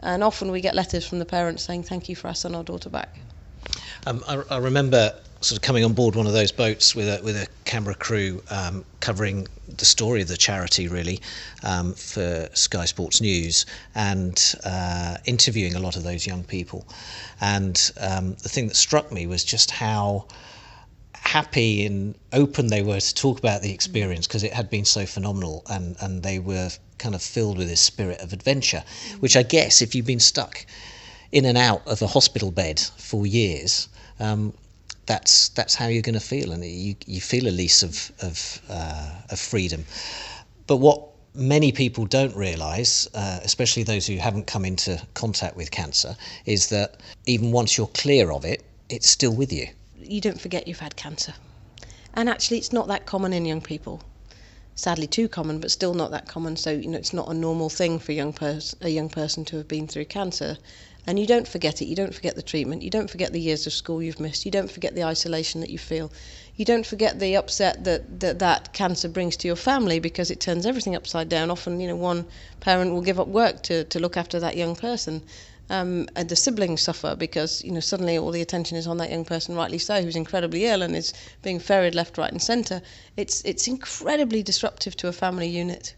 And 0.00 0.24
often 0.24 0.50
we 0.50 0.60
get 0.60 0.74
letters 0.74 1.06
from 1.06 1.20
the 1.20 1.24
parents 1.24 1.62
saying, 1.62 1.84
Thank 1.84 2.08
you 2.08 2.16
for 2.16 2.28
our 2.28 2.34
son 2.34 2.54
or 2.54 2.64
daughter 2.64 2.90
back. 2.90 3.16
Um, 4.06 4.22
I, 4.28 4.42
I, 4.50 4.58
remember 4.58 5.14
sort 5.40 5.58
of 5.58 5.62
coming 5.62 5.84
on 5.84 5.92
board 5.92 6.14
one 6.14 6.26
of 6.26 6.32
those 6.32 6.50
boats 6.50 6.94
with 6.94 7.08
a, 7.08 7.22
with 7.22 7.36
a 7.36 7.46
camera 7.64 7.94
crew 7.94 8.42
um, 8.50 8.84
covering 9.00 9.46
the 9.68 9.84
story 9.84 10.22
of 10.22 10.28
the 10.28 10.36
charity, 10.36 10.88
really, 10.88 11.20
um, 11.62 11.92
for 11.94 12.48
Sky 12.54 12.84
Sports 12.84 13.20
News 13.20 13.66
and 13.94 14.54
uh, 14.64 15.16
interviewing 15.24 15.74
a 15.74 15.80
lot 15.80 15.96
of 15.96 16.02
those 16.02 16.26
young 16.26 16.44
people. 16.44 16.86
And 17.40 17.90
um, 18.00 18.34
the 18.42 18.48
thing 18.48 18.68
that 18.68 18.76
struck 18.76 19.12
me 19.12 19.26
was 19.26 19.44
just 19.44 19.70
how 19.70 20.26
happy 21.14 21.84
and 21.84 22.14
open 22.32 22.68
they 22.68 22.82
were 22.82 23.00
to 23.00 23.14
talk 23.14 23.38
about 23.38 23.60
the 23.60 23.72
experience 23.72 24.26
because 24.26 24.44
it 24.44 24.52
had 24.52 24.70
been 24.70 24.84
so 24.84 25.04
phenomenal 25.04 25.62
and, 25.68 25.96
and 26.00 26.22
they 26.22 26.38
were 26.38 26.70
kind 26.98 27.14
of 27.14 27.22
filled 27.22 27.58
with 27.58 27.68
this 27.68 27.80
spirit 27.80 28.20
of 28.20 28.32
adventure, 28.32 28.82
which 29.20 29.36
I 29.36 29.42
guess 29.42 29.82
if 29.82 29.94
you've 29.94 30.06
been 30.06 30.20
stuck 30.20 30.64
in 31.32 31.44
and 31.44 31.58
out 31.58 31.86
of 31.86 32.00
a 32.00 32.06
hospital 32.06 32.50
bed 32.50 32.80
for 32.96 33.26
years, 33.26 33.88
um, 34.20 34.54
that's 35.06 35.48
that's 35.50 35.74
how 35.74 35.86
you're 35.86 36.02
going 36.02 36.18
to 36.18 36.28
feel, 36.34 36.52
and 36.52 36.64
you 36.64 36.96
you 37.06 37.20
feel 37.20 37.46
a 37.46 37.50
lease 37.50 37.82
of 37.82 38.12
of, 38.22 38.60
uh, 38.68 39.10
of 39.30 39.38
freedom. 39.38 39.84
But 40.66 40.76
what 40.76 41.00
many 41.34 41.70
people 41.72 42.06
don't 42.06 42.34
realise, 42.34 43.06
uh, 43.14 43.40
especially 43.44 43.82
those 43.82 44.06
who 44.06 44.16
haven't 44.16 44.46
come 44.46 44.64
into 44.64 45.00
contact 45.14 45.56
with 45.56 45.70
cancer, 45.70 46.16
is 46.44 46.68
that 46.68 47.00
even 47.26 47.52
once 47.52 47.76
you're 47.76 47.88
clear 47.88 48.32
of 48.32 48.44
it, 48.44 48.64
it's 48.88 49.08
still 49.08 49.34
with 49.34 49.52
you 49.52 49.68
you 50.08 50.20
don't 50.20 50.40
forget 50.40 50.68
you've 50.68 50.80
had 50.80 50.96
cancer. 50.96 51.34
And 52.14 52.28
actually, 52.28 52.58
it's 52.58 52.72
not 52.72 52.88
that 52.88 53.06
common 53.06 53.32
in 53.32 53.44
young 53.44 53.60
people. 53.60 54.02
sadly 54.74 55.06
too 55.06 55.26
common, 55.26 55.58
but 55.58 55.70
still 55.70 55.94
not 55.94 56.10
that 56.10 56.28
common. 56.28 56.54
So 56.54 56.70
you 56.70 56.88
know, 56.88 56.98
it's 56.98 57.14
not 57.14 57.28
a 57.28 57.34
normal 57.34 57.70
thing 57.70 57.98
for 57.98 58.12
young 58.12 58.32
person 58.32 58.78
a 58.82 58.90
young 58.90 59.08
person 59.08 59.44
to 59.46 59.56
have 59.56 59.68
been 59.68 59.88
through 59.88 60.04
cancer. 60.04 60.58
And 61.06 61.20
you 61.20 61.26
don't 61.26 61.46
forget 61.46 61.80
it. 61.80 61.86
You 61.86 61.94
don't 61.94 62.14
forget 62.14 62.34
the 62.34 62.42
treatment. 62.42 62.82
You 62.82 62.90
don't 62.90 63.08
forget 63.08 63.32
the 63.32 63.40
years 63.40 63.66
of 63.66 63.72
school 63.72 64.02
you've 64.02 64.18
missed. 64.18 64.44
You 64.44 64.50
don't 64.50 64.70
forget 64.70 64.96
the 64.96 65.04
isolation 65.04 65.60
that 65.60 65.70
you 65.70 65.78
feel. 65.78 66.10
You 66.56 66.64
don't 66.64 66.84
forget 66.84 67.20
the 67.20 67.36
upset 67.36 67.84
that 67.84 68.18
that, 68.20 68.40
that 68.40 68.72
cancer 68.72 69.08
brings 69.08 69.36
to 69.38 69.46
your 69.46 69.56
family 69.56 70.00
because 70.00 70.32
it 70.32 70.40
turns 70.40 70.66
everything 70.66 70.96
upside 70.96 71.28
down. 71.28 71.50
Often, 71.50 71.80
you 71.80 71.86
know, 71.86 71.96
one 71.96 72.26
parent 72.58 72.92
will 72.92 73.02
give 73.02 73.20
up 73.20 73.28
work 73.28 73.62
to, 73.64 73.84
to 73.84 74.00
look 74.00 74.16
after 74.16 74.40
that 74.40 74.56
young 74.56 74.74
person. 74.74 75.22
Um, 75.68 76.08
and 76.14 76.28
the 76.28 76.36
siblings 76.36 76.82
suffer 76.82 77.16
because 77.16 77.62
you 77.64 77.72
know 77.72 77.80
suddenly 77.80 78.16
all 78.16 78.30
the 78.30 78.40
attention 78.40 78.76
is 78.76 78.86
on 78.86 78.98
that 78.98 79.10
young 79.10 79.24
person, 79.24 79.54
rightly 79.54 79.78
so, 79.78 80.02
who's 80.02 80.16
incredibly 80.16 80.64
ill 80.64 80.82
and 80.82 80.96
is 80.96 81.12
being 81.42 81.58
ferried 81.58 81.94
left, 81.94 82.18
right, 82.18 82.30
and 82.30 82.42
centre. 82.42 82.82
It's 83.16 83.42
it's 83.44 83.66
incredibly 83.68 84.42
disruptive 84.42 84.96
to 84.98 85.08
a 85.08 85.12
family 85.12 85.48
unit. 85.48 85.94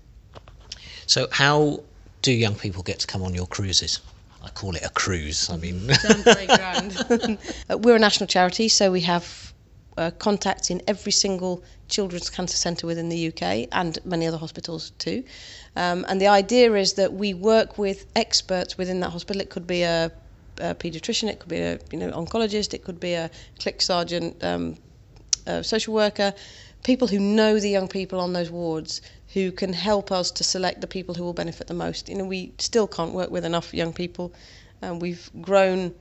So, 1.07 1.29
how 1.33 1.83
do 2.23 2.33
young 2.33 2.55
people 2.55 2.83
get 2.83 2.99
to 3.01 3.07
come 3.07 3.23
on 3.23 3.35
your 3.35 3.47
cruises? 3.47 4.01
I 4.49 4.51
call 4.53 4.75
it 4.75 4.83
a 4.83 4.89
cruise. 4.89 5.51
I 5.51 5.59
mean, 5.59 5.93
Sounds 5.95 6.23
very 6.23 6.47
grand. 6.47 7.39
Uh, 7.69 7.77
We're 7.77 7.97
a 7.97 7.99
national 7.99 8.29
charity, 8.29 8.69
so 8.69 8.91
we 8.91 9.03
have 9.03 9.53
uh, 9.99 10.11
contacts 10.13 10.71
in 10.71 10.81
every 10.87 11.13
single 11.13 11.63
children's 11.89 12.31
cancer 12.31 12.57
centre 12.57 12.87
within 12.87 13.11
the 13.11 13.29
UK 13.29 13.69
and 13.73 13.99
many 14.07 14.27
other 14.27 14.39
hospitals 14.39 14.91
too. 14.99 15.23
Um, 15.77 16.07
and 16.09 16.19
the 16.19 16.29
idea 16.29 16.73
is 16.75 16.95
that 16.95 17.13
we 17.13 17.35
work 17.35 17.77
with 17.77 18.07
experts 18.17 18.79
within 18.79 19.01
that 19.01 19.11
hospital. 19.11 19.43
It 19.43 19.51
could 19.51 19.67
be 19.67 19.83
a, 19.83 20.11
a 20.59 20.75
paediatrician, 20.75 21.29
it 21.29 21.41
could 21.41 21.51
be 21.51 21.61
a 21.61 21.79
you 21.93 21.99
know 21.99 22.11
oncologist, 22.13 22.73
it 22.73 22.85
could 22.85 22.99
be 22.99 23.13
a 23.13 23.31
CLIC 23.59 23.83
Sargent, 23.83 24.43
um, 24.43 24.77
a 25.47 25.63
social 25.63 25.93
worker, 25.93 26.33
people 26.85 27.07
who 27.07 27.21
know 27.21 27.61
the 27.61 27.69
young 27.69 27.89
people 27.89 28.19
on 28.19 28.33
those 28.33 28.51
wards 28.51 29.03
who 29.39 29.53
can 29.53 29.73
help 29.73 30.11
us 30.11 30.31
to 30.33 30.43
select 30.43 30.81
the 30.81 30.87
people 30.87 31.15
who 31.15 31.23
will 31.23 31.33
benefit 31.33 31.69
the 31.69 31.75
most. 31.75 32.09
You 32.09 32.17
know, 32.17 32.25
we 32.25 32.53
still 32.59 32.89
can't 32.89 33.13
work 33.13 33.31
with 33.31 33.45
enough 33.45 33.73
young 33.73 33.93
people, 33.93 34.33
and 34.83 35.01
we've 35.01 35.31
grown 35.41 35.95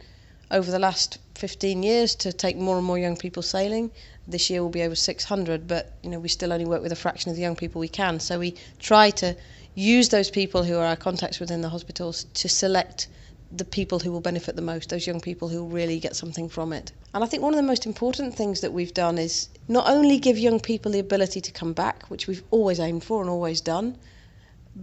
over 0.50 0.72
the 0.72 0.80
last 0.80 1.20
15 1.36 1.84
years 1.84 2.16
to 2.16 2.34
take 2.34 2.58
more 2.58 2.78
and 2.78 2.86
more 2.86 2.98
young 2.98 3.16
people 3.16 3.44
sailing. 3.44 3.92
This 4.28 4.50
year 4.50 4.64
will 4.64 4.78
be 4.80 4.84
over 4.84 4.96
600, 4.96 5.68
but 5.68 5.94
you 6.02 6.10
know 6.10 6.20
we 6.20 6.30
still 6.30 6.52
only 6.52 6.66
work 6.66 6.82
with 6.82 6.92
a 6.92 7.02
fraction 7.06 7.30
of 7.30 7.36
the 7.36 7.44
young 7.44 7.56
people 7.56 7.80
we 7.80 7.88
can. 7.88 8.20
So 8.20 8.40
we 8.40 8.56
try 8.80 9.12
to 9.22 9.36
use 9.76 10.10
those 10.10 10.32
people 10.32 10.64
who 10.64 10.76
are 10.78 10.86
our 10.86 10.96
contacts 10.96 11.40
within 11.40 11.62
the 11.62 11.70
hospitals 11.70 12.26
to 12.34 12.50
select 12.50 13.08
the 13.52 13.66
people 13.66 14.00
who 14.00 14.12
will 14.12 14.22
benefit 14.22 14.56
the 14.56 14.62
most, 14.62 14.90
those 14.90 15.08
young 15.08 15.22
people 15.22 15.48
who 15.48 15.66
really 15.66 16.00
get 16.00 16.16
something 16.16 16.50
from 16.50 16.74
it. 16.74 16.92
And 17.14 17.24
I 17.24 17.28
think 17.28 17.44
one 17.44 17.54
of 17.54 17.58
the 17.58 17.64
most 17.64 17.86
important 17.86 18.36
things 18.36 18.62
that 18.62 18.74
we've 18.74 18.94
done 18.94 19.18
is 19.18 19.50
not 19.68 19.90
only 19.90 20.20
give 20.20 20.38
young 20.38 20.60
people 20.60 20.92
the 20.92 21.00
ability 21.00 21.42
to 21.42 21.52
come 21.52 21.74
back, 21.74 22.10
which 22.10 22.28
we've 22.28 22.44
always 22.52 22.80
aimed 22.80 23.04
for 23.04 23.22
and 23.22 23.30
always 23.30 23.62
done, 23.62 23.98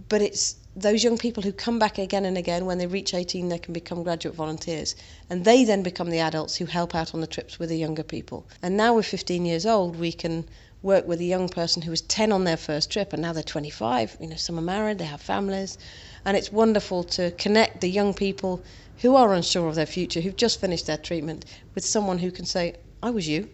but 0.09 0.21
it's 0.21 0.55
those 0.75 1.03
young 1.03 1.17
people 1.17 1.41
who 1.43 1.53
come 1.53 1.79
back 1.79 1.97
again 1.97 2.25
and 2.25 2.37
again 2.37 2.65
when 2.65 2.77
they 2.77 2.87
reach 2.87 3.13
18 3.13 3.47
they 3.47 3.57
can 3.57 3.73
become 3.73 4.03
graduate 4.03 4.35
volunteers. 4.35 4.95
And 5.29 5.45
they 5.45 5.63
then 5.63 5.83
become 5.83 6.09
the 6.09 6.19
adults 6.19 6.57
who 6.57 6.65
help 6.65 6.93
out 6.95 7.13
on 7.13 7.21
the 7.21 7.27
trips 7.27 7.59
with 7.59 7.69
the 7.69 7.77
younger 7.77 8.03
people. 8.03 8.45
And 8.61 8.75
now 8.75 8.93
we're 8.93 9.03
15 9.03 9.45
years 9.45 9.65
old 9.65 9.95
we 9.95 10.11
can 10.11 10.45
work 10.85 11.07
with 11.07 11.19
a 11.19 11.25
young 11.25 11.49
person 11.49 11.81
who 11.81 11.89
was 11.89 12.01
10 12.01 12.31
on 12.31 12.43
their 12.43 12.57
first 12.57 12.91
trip 12.91 13.11
and 13.11 13.21
now 13.21 13.33
they're 13.33 13.41
25 13.41 14.17
you 14.19 14.27
know 14.27 14.35
some 14.35 14.59
are 14.59 14.61
married 14.61 14.99
they 14.99 15.05
have 15.05 15.19
families 15.19 15.79
and 16.25 16.35
it's 16.35 16.51
wonderful 16.51 17.03
to 17.03 17.31
connect 17.31 17.81
the 17.81 17.89
young 17.89 18.13
people 18.13 18.63
who 19.01 19.15
are 19.15 19.33
unsure 19.33 19.67
of 19.67 19.75
their 19.75 19.85
future 19.85 20.21
who've 20.21 20.35
just 20.35 20.59
finished 20.59 20.87
their 20.87 20.97
treatment 20.97 21.45
with 21.75 21.85
someone 21.85 22.17
who 22.17 22.31
can 22.31 22.45
say 22.45 22.75
i 23.03 23.09
was 23.09 23.27
you 23.27 23.47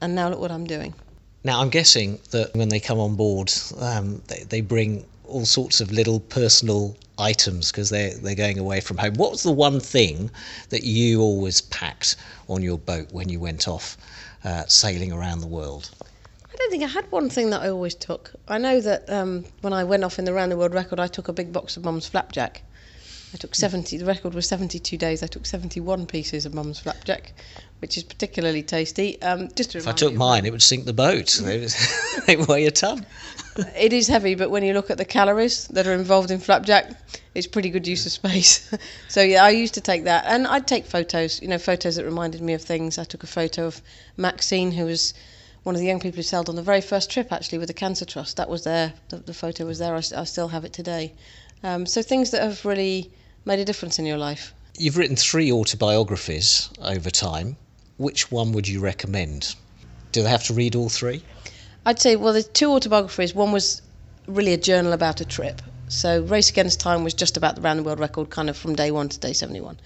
and 0.00 0.14
now 0.14 0.28
look 0.28 0.40
what 0.40 0.50
i'm 0.50 0.66
doing 0.66 0.94
now 1.44 1.60
I'm 1.60 1.68
guessing 1.68 2.18
that 2.30 2.54
when 2.54 2.70
they 2.70 2.80
come 2.80 2.98
on 2.98 3.16
board, 3.16 3.52
um, 3.78 4.22
they, 4.28 4.44
they 4.44 4.60
bring 4.62 5.04
all 5.24 5.44
sorts 5.44 5.82
of 5.82 5.92
little 5.92 6.20
personal 6.20 6.96
items 7.18 7.70
because 7.70 7.90
they're 7.90 8.14
they're 8.16 8.34
going 8.34 8.58
away 8.58 8.80
from 8.80 8.96
home. 8.96 9.14
What 9.14 9.30
was 9.30 9.42
the 9.42 9.52
one 9.52 9.78
thing 9.78 10.30
that 10.70 10.84
you 10.84 11.20
always 11.20 11.60
packed 11.60 12.16
on 12.48 12.62
your 12.62 12.78
boat 12.78 13.12
when 13.12 13.28
you 13.28 13.40
went 13.40 13.68
off 13.68 13.98
uh, 14.42 14.64
sailing 14.66 15.12
around 15.12 15.40
the 15.40 15.46
world? 15.46 15.90
I 16.54 16.56
don't 16.56 16.70
think 16.70 16.84
I 16.84 16.86
had 16.86 17.10
one 17.10 17.28
thing 17.30 17.50
that 17.50 17.62
I 17.62 17.68
always 17.68 17.96
took. 17.96 18.30
I 18.46 18.58
know 18.58 18.80
that 18.80 19.10
um, 19.10 19.44
when 19.62 19.72
I 19.72 19.82
went 19.82 20.04
off 20.04 20.20
in 20.20 20.24
the 20.24 20.32
round 20.32 20.52
the 20.52 20.56
world 20.56 20.72
record, 20.72 21.00
I 21.00 21.08
took 21.08 21.26
a 21.26 21.32
big 21.32 21.52
box 21.52 21.76
of 21.76 21.84
Mum's 21.84 22.06
flapjack. 22.06 22.62
I 23.34 23.36
took 23.36 23.56
70. 23.56 23.96
The 23.96 24.04
record 24.04 24.34
was 24.34 24.48
72 24.48 24.96
days. 24.96 25.24
I 25.24 25.26
took 25.26 25.46
71 25.46 26.06
pieces 26.06 26.46
of 26.46 26.54
Mum's 26.54 26.78
flapjack, 26.78 27.32
which 27.80 27.96
is 27.96 28.04
particularly 28.04 28.62
tasty. 28.62 29.20
Um, 29.20 29.48
just 29.56 29.72
to 29.72 29.78
If 29.78 29.88
I 29.88 29.92
took 29.92 30.14
mine, 30.14 30.46
it 30.46 30.52
would 30.52 30.62
sink 30.62 30.84
the 30.84 30.92
boat. 30.92 31.40
They 32.26 32.36
weigh 32.48 32.66
a 32.66 32.70
ton. 32.70 33.04
it 33.76 33.92
is 33.92 34.06
heavy, 34.06 34.36
but 34.36 34.50
when 34.50 34.62
you 34.62 34.74
look 34.74 34.90
at 34.90 34.98
the 34.98 35.04
calories 35.04 35.66
that 35.68 35.88
are 35.88 35.92
involved 35.92 36.30
in 36.30 36.38
flapjack, 36.38 36.92
it's 37.34 37.48
pretty 37.48 37.70
good 37.70 37.88
use 37.88 38.06
of 38.06 38.12
space. 38.12 38.72
so 39.08 39.20
yeah, 39.20 39.42
I 39.42 39.50
used 39.50 39.74
to 39.74 39.80
take 39.80 40.04
that, 40.04 40.24
and 40.28 40.46
I'd 40.46 40.68
take 40.68 40.86
photos. 40.86 41.42
You 41.42 41.48
know, 41.48 41.58
photos 41.58 41.96
that 41.96 42.04
reminded 42.04 42.40
me 42.40 42.52
of 42.52 42.62
things. 42.62 42.96
I 42.96 43.04
took 43.04 43.24
a 43.24 43.26
photo 43.26 43.66
of 43.66 43.82
Maxine, 44.16 44.70
who 44.70 44.84
was 44.84 45.12
one 45.64 45.74
of 45.74 45.80
the 45.80 45.86
young 45.86 45.98
people 45.98 46.16
who 46.16 46.22
sailed 46.22 46.48
on 46.48 46.56
the 46.56 46.62
very 46.62 46.80
first 46.80 47.10
trip, 47.10 47.32
actually, 47.32 47.58
with 47.58 47.68
the 47.68 47.74
Cancer 47.74 48.04
Trust. 48.04 48.36
That 48.36 48.48
was 48.48 48.64
there. 48.64 48.92
The, 49.08 49.16
the 49.16 49.34
photo 49.34 49.66
was 49.66 49.78
there. 49.78 49.94
I 49.94 50.00
still 50.00 50.48
have 50.48 50.64
it 50.64 50.72
today. 50.72 51.12
Um, 51.62 51.86
so 51.86 52.02
things 52.02 52.30
that 52.30 52.42
have 52.42 52.64
really 52.64 53.10
made 53.46 53.58
a 53.58 53.64
difference 53.64 53.98
in 53.98 54.06
your 54.06 54.18
life. 54.18 54.54
You've 54.78 54.98
written 54.98 55.16
three 55.16 55.50
autobiographies 55.50 56.68
over 56.80 57.10
time. 57.10 57.56
Which 57.96 58.30
one 58.30 58.52
would 58.52 58.68
you 58.68 58.80
recommend? 58.80 59.54
Do 60.12 60.22
they 60.22 60.28
have 60.28 60.44
to 60.44 60.54
read 60.54 60.74
all 60.76 60.88
three? 60.88 61.22
I'd 61.86 62.00
say, 62.00 62.16
well, 62.16 62.32
there's 62.32 62.48
two 62.48 62.70
autobiographies. 62.70 63.34
One 63.34 63.52
was 63.52 63.80
really 64.26 64.52
a 64.52 64.58
journal 64.58 64.92
about 64.92 65.20
a 65.20 65.24
trip. 65.24 65.62
So 65.88 66.22
Race 66.22 66.50
Against 66.50 66.80
Time 66.80 67.04
was 67.04 67.14
just 67.14 67.36
about 67.36 67.56
the 67.56 67.62
round 67.62 67.78
the 67.78 67.82
world 67.84 68.00
record, 68.00 68.30
kind 68.30 68.50
of 68.50 68.56
from 68.56 68.74
day 68.74 68.90
one 68.90 69.08
to 69.08 69.18
day 69.18 69.32
71. 69.32 69.78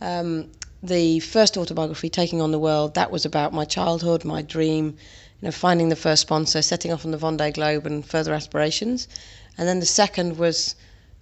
Um, 0.00 0.50
the 0.86 1.20
first 1.20 1.56
autobiography, 1.56 2.08
Taking 2.08 2.40
on 2.40 2.52
the 2.52 2.58
World, 2.58 2.94
that 2.94 3.10
was 3.10 3.24
about 3.24 3.52
my 3.52 3.64
childhood, 3.64 4.24
my 4.24 4.42
dream, 4.42 4.96
you 5.40 5.46
know, 5.46 5.50
finding 5.50 5.88
the 5.88 5.96
first 5.96 6.22
sponsor, 6.22 6.62
setting 6.62 6.92
off 6.92 7.04
on 7.04 7.10
the 7.10 7.18
Vendée 7.18 7.52
Globe, 7.52 7.86
and 7.86 8.04
further 8.04 8.32
aspirations. 8.32 9.08
And 9.58 9.68
then 9.68 9.80
the 9.80 9.86
second 9.86 10.38
was 10.38 10.76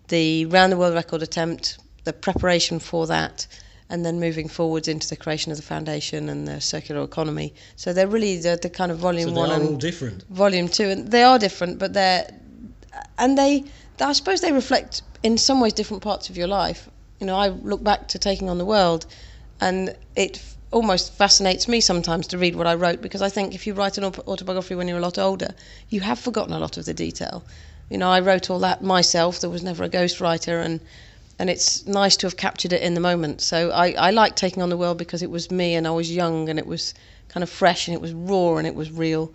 the 0.09 0.47
round 0.47 0.73
the 0.73 0.77
world 0.77 0.95
record 0.95 1.23
attempt, 1.23 1.79
the 2.05 2.13
preparation 2.13 2.79
for 2.79 3.07
that, 3.07 3.47
and 3.91 4.05
then 4.05 4.21
moving 4.21 4.49
forwards 4.49 4.89
into 4.89 5.09
the 5.09 5.17
creation 5.17 5.53
of 5.53 5.59
the 5.59 5.63
foundation 5.63 6.29
and 6.29 6.47
the 6.47 6.61
circular 6.61 7.03
economy. 7.03 7.55
So 7.77 7.93
they're 7.93 8.09
really 8.09 8.39
the, 8.39 8.59
the 8.61 8.71
kind 8.71 8.91
of 8.91 8.99
volume 8.99 9.35
one 9.35 9.51
and 9.51 9.81
different. 9.81 10.25
volume 10.29 10.69
two, 10.69 10.85
and 10.85 11.11
they 11.11 11.23
are 11.23 11.39
different, 11.39 11.79
but 11.79 11.93
they're 11.93 12.27
and 13.19 13.37
they, 13.37 13.65
I 14.01 14.13
suppose, 14.13 14.41
they 14.41 14.53
reflect 14.53 15.03
in 15.23 15.39
some 15.39 15.61
ways 15.61 15.73
different 15.73 16.03
parts 16.03 16.31
of 16.31 16.37
your 16.37 16.47
life. 16.47 16.89
You 17.21 17.27
know, 17.27 17.37
I 17.37 17.49
look 17.49 17.83
back 17.83 18.09
to 18.09 18.19
taking 18.19 18.49
on 18.49 18.59
the 18.59 18.65
world, 18.65 19.07
and 19.61 19.95
it 20.17 20.43
almost 20.71 21.13
fascinates 21.13 21.69
me 21.69 21.81
sometimes 21.81 22.27
to 22.27 22.39
read 22.39 22.57
what 22.57 22.67
I 22.67 22.75
wrote 22.75 23.01
because 23.01 23.23
I 23.23 23.29
think 23.29 23.55
if 23.55 23.67
you 23.67 23.75
write 23.75 23.97
an 23.97 24.05
autobiography 24.05 24.75
when 24.75 24.89
you're 24.89 24.99
a 24.99 25.03
lot 25.03 25.19
older, 25.19 25.55
you 25.89 26.01
have 26.01 26.19
forgotten 26.19 26.53
a 26.53 26.59
lot 26.59 26.77
of 26.77 26.85
the 26.85 26.95
detail. 26.95 27.45
You 27.89 27.99
know, 27.99 28.11
I 28.11 28.21
wrote 28.21 28.51
all 28.51 28.59
that 28.61 28.83
myself. 28.83 29.41
There 29.41 29.51
was 29.51 29.63
never 29.63 29.85
a 29.85 29.89
ghostwriter, 29.89 30.65
and 30.65 30.81
and 31.39 31.51
it's 31.51 31.87
nice 31.87 32.17
to 32.17 32.27
have 32.27 32.37
captured 32.37 32.73
it 32.73 32.83
in 32.83 32.95
the 32.95 33.01
moment. 33.01 33.41
So 33.41 33.71
I, 33.71 33.93
I 33.93 34.11
like 34.11 34.37
taking 34.37 34.63
on 34.63 34.69
the 34.71 34.77
world 34.77 34.99
because 34.99 35.23
it 35.23 35.31
was 35.31 35.51
me, 35.51 35.75
and 35.75 35.87
I 35.87 35.91
was 35.91 36.11
young, 36.11 36.49
and 36.49 36.59
it 36.59 36.67
was 36.67 36.95
kind 37.29 37.43
of 37.43 37.51
fresh, 37.51 37.87
and 37.87 37.95
it 37.95 38.01
was 38.01 38.13
raw, 38.13 38.57
and 38.57 38.67
it 38.67 38.75
was 38.75 38.91
real. 38.91 39.33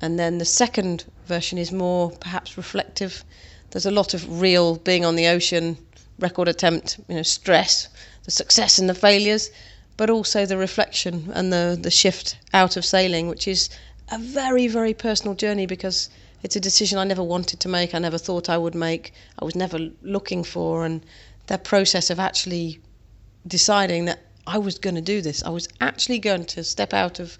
And 0.00 0.18
then 0.18 0.38
the 0.38 0.44
second 0.44 1.04
version 1.26 1.58
is 1.58 1.72
more 1.72 2.10
perhaps 2.10 2.56
reflective. 2.56 3.24
There's 3.70 3.86
a 3.86 3.90
lot 3.90 4.14
of 4.14 4.40
real 4.40 4.76
being 4.76 5.04
on 5.04 5.16
the 5.16 5.26
ocean, 5.26 5.78
record 6.18 6.48
attempt, 6.48 6.98
you 7.08 7.16
know, 7.16 7.22
stress, 7.22 7.88
the 8.28 8.32
success 8.32 8.78
and 8.78 8.90
the 8.90 8.94
failures, 8.94 9.50
but 9.96 10.10
also 10.10 10.44
the 10.44 10.58
reflection 10.58 11.30
and 11.32 11.50
the, 11.50 11.78
the 11.80 11.90
shift 11.90 12.36
out 12.52 12.76
of 12.76 12.84
sailing, 12.84 13.26
which 13.26 13.48
is 13.48 13.70
a 14.12 14.18
very, 14.18 14.68
very 14.68 14.92
personal 14.92 15.34
journey 15.34 15.64
because 15.64 16.10
it's 16.42 16.54
a 16.54 16.60
decision 16.60 16.98
I 16.98 17.04
never 17.04 17.22
wanted 17.22 17.58
to 17.60 17.70
make, 17.70 17.94
I 17.94 17.98
never 17.98 18.18
thought 18.18 18.50
I 18.50 18.58
would 18.58 18.74
make, 18.74 19.14
I 19.38 19.46
was 19.46 19.56
never 19.56 19.78
looking 20.02 20.44
for. 20.44 20.84
And 20.84 21.00
that 21.46 21.64
process 21.64 22.10
of 22.10 22.20
actually 22.20 22.80
deciding 23.46 24.04
that 24.04 24.20
I 24.46 24.58
was 24.58 24.78
going 24.78 24.96
to 24.96 25.00
do 25.00 25.22
this, 25.22 25.42
I 25.42 25.48
was 25.48 25.66
actually 25.80 26.18
going 26.18 26.44
to 26.44 26.62
step 26.64 26.92
out 26.92 27.20
of 27.20 27.38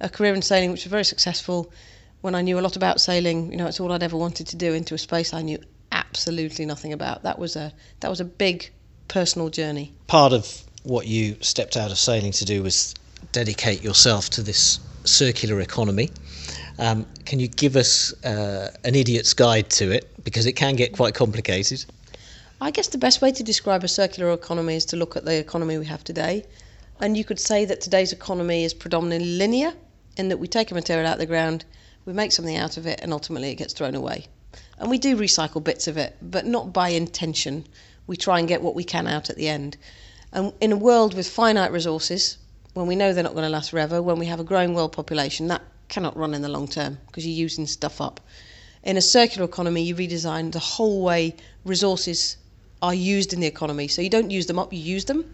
a 0.00 0.10
career 0.10 0.34
in 0.34 0.42
sailing, 0.42 0.70
which 0.70 0.84
was 0.84 0.90
very 0.90 1.06
successful. 1.06 1.72
When 2.20 2.34
I 2.34 2.42
knew 2.42 2.58
a 2.58 2.66
lot 2.66 2.76
about 2.76 3.00
sailing, 3.00 3.52
you 3.52 3.56
know, 3.56 3.68
it's 3.68 3.80
all 3.80 3.90
I'd 3.90 4.02
ever 4.02 4.18
wanted 4.18 4.48
to 4.48 4.56
do 4.56 4.74
into 4.74 4.92
a 4.94 4.98
space 4.98 5.32
I 5.32 5.40
knew 5.40 5.58
absolutely 5.92 6.66
nothing 6.66 6.92
about. 6.92 7.22
That 7.22 7.38
was 7.38 7.56
a 7.56 7.72
that 8.00 8.10
was 8.10 8.20
a 8.20 8.24
big 8.26 8.70
personal 9.08 9.48
journey. 9.48 9.92
Part 10.06 10.32
of 10.32 10.62
what 10.82 11.06
you 11.06 11.36
stepped 11.40 11.76
out 11.76 11.90
of 11.90 11.98
sailing 11.98 12.32
to 12.32 12.44
do 12.44 12.62
was 12.62 12.94
dedicate 13.32 13.82
yourself 13.82 14.30
to 14.30 14.42
this 14.42 14.80
circular 15.04 15.60
economy. 15.60 16.10
Um, 16.78 17.06
can 17.24 17.40
you 17.40 17.48
give 17.48 17.76
us 17.76 18.12
uh, 18.24 18.70
an 18.84 18.94
idiot's 18.94 19.32
guide 19.34 19.70
to 19.70 19.90
it? 19.90 20.12
Because 20.24 20.46
it 20.46 20.52
can 20.52 20.76
get 20.76 20.92
quite 20.92 21.14
complicated. 21.14 21.84
I 22.60 22.70
guess 22.70 22.88
the 22.88 22.98
best 22.98 23.20
way 23.20 23.32
to 23.32 23.42
describe 23.42 23.84
a 23.84 23.88
circular 23.88 24.32
economy 24.32 24.76
is 24.76 24.84
to 24.86 24.96
look 24.96 25.16
at 25.16 25.24
the 25.24 25.38
economy 25.38 25.78
we 25.78 25.86
have 25.86 26.04
today. 26.04 26.44
And 27.00 27.16
you 27.16 27.24
could 27.24 27.38
say 27.38 27.64
that 27.66 27.80
today's 27.80 28.12
economy 28.12 28.64
is 28.64 28.72
predominantly 28.72 29.36
linear, 29.36 29.74
in 30.16 30.28
that 30.28 30.38
we 30.38 30.48
take 30.48 30.70
a 30.70 30.74
material 30.74 31.06
out 31.06 31.14
of 31.14 31.18
the 31.18 31.26
ground, 31.26 31.64
we 32.06 32.12
make 32.12 32.32
something 32.32 32.56
out 32.56 32.76
of 32.76 32.86
it, 32.86 33.00
and 33.02 33.12
ultimately 33.12 33.50
it 33.50 33.56
gets 33.56 33.74
thrown 33.74 33.94
away. 33.94 34.26
And 34.78 34.88
we 34.88 34.98
do 34.98 35.16
recycle 35.16 35.62
bits 35.62 35.88
of 35.88 35.98
it, 35.98 36.16
but 36.22 36.46
not 36.46 36.72
by 36.72 36.90
intention. 36.90 37.66
We 38.06 38.16
try 38.16 38.38
and 38.38 38.48
get 38.48 38.62
what 38.62 38.74
we 38.74 38.84
can 38.84 39.06
out 39.06 39.30
at 39.30 39.36
the 39.36 39.48
end. 39.48 39.76
And 40.32 40.52
in 40.60 40.72
a 40.72 40.76
world 40.76 41.14
with 41.14 41.28
finite 41.28 41.72
resources, 41.72 42.38
when 42.74 42.86
we 42.86 42.96
know 42.96 43.12
they're 43.12 43.24
not 43.24 43.34
going 43.34 43.44
to 43.44 43.50
last 43.50 43.70
forever, 43.70 44.02
when 44.02 44.18
we 44.18 44.26
have 44.26 44.40
a 44.40 44.44
growing 44.44 44.74
world 44.74 44.92
population, 44.92 45.48
that 45.48 45.62
cannot 45.88 46.16
run 46.16 46.34
in 46.34 46.42
the 46.42 46.48
long 46.48 46.68
term 46.68 46.98
because 47.06 47.26
you're 47.26 47.34
using 47.34 47.66
stuff 47.66 48.00
up. 48.00 48.20
In 48.82 48.96
a 48.96 49.02
circular 49.02 49.44
economy, 49.44 49.82
you 49.82 49.94
redesign 49.96 50.52
the 50.52 50.58
whole 50.58 51.02
way 51.02 51.34
resources 51.64 52.36
are 52.82 52.94
used 52.94 53.32
in 53.32 53.40
the 53.40 53.46
economy. 53.46 53.88
So 53.88 54.02
you 54.02 54.10
don't 54.10 54.30
use 54.30 54.46
them 54.46 54.58
up, 54.58 54.72
you 54.72 54.78
use 54.78 55.06
them. 55.06 55.24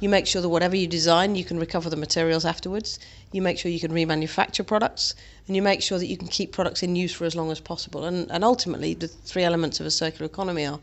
You 0.00 0.08
make 0.08 0.26
sure 0.26 0.40
that 0.40 0.48
whatever 0.48 0.76
you 0.76 0.86
design, 0.86 1.34
you 1.34 1.44
can 1.44 1.58
recover 1.58 1.90
the 1.90 1.96
materials 1.96 2.44
afterwards. 2.44 3.00
You 3.32 3.42
make 3.42 3.58
sure 3.58 3.70
you 3.70 3.80
can 3.80 3.90
remanufacture 3.90 4.64
products, 4.64 5.14
and 5.46 5.56
you 5.56 5.62
make 5.62 5.82
sure 5.82 5.98
that 5.98 6.06
you 6.06 6.16
can 6.16 6.28
keep 6.28 6.52
products 6.52 6.84
in 6.84 6.94
use 6.94 7.12
for 7.12 7.24
as 7.24 7.34
long 7.34 7.50
as 7.50 7.58
possible. 7.58 8.04
And, 8.04 8.30
and 8.30 8.44
ultimately, 8.44 8.94
the 8.94 9.08
three 9.08 9.42
elements 9.42 9.80
of 9.80 9.86
a 9.86 9.90
circular 9.90 10.26
economy 10.26 10.66
are 10.66 10.78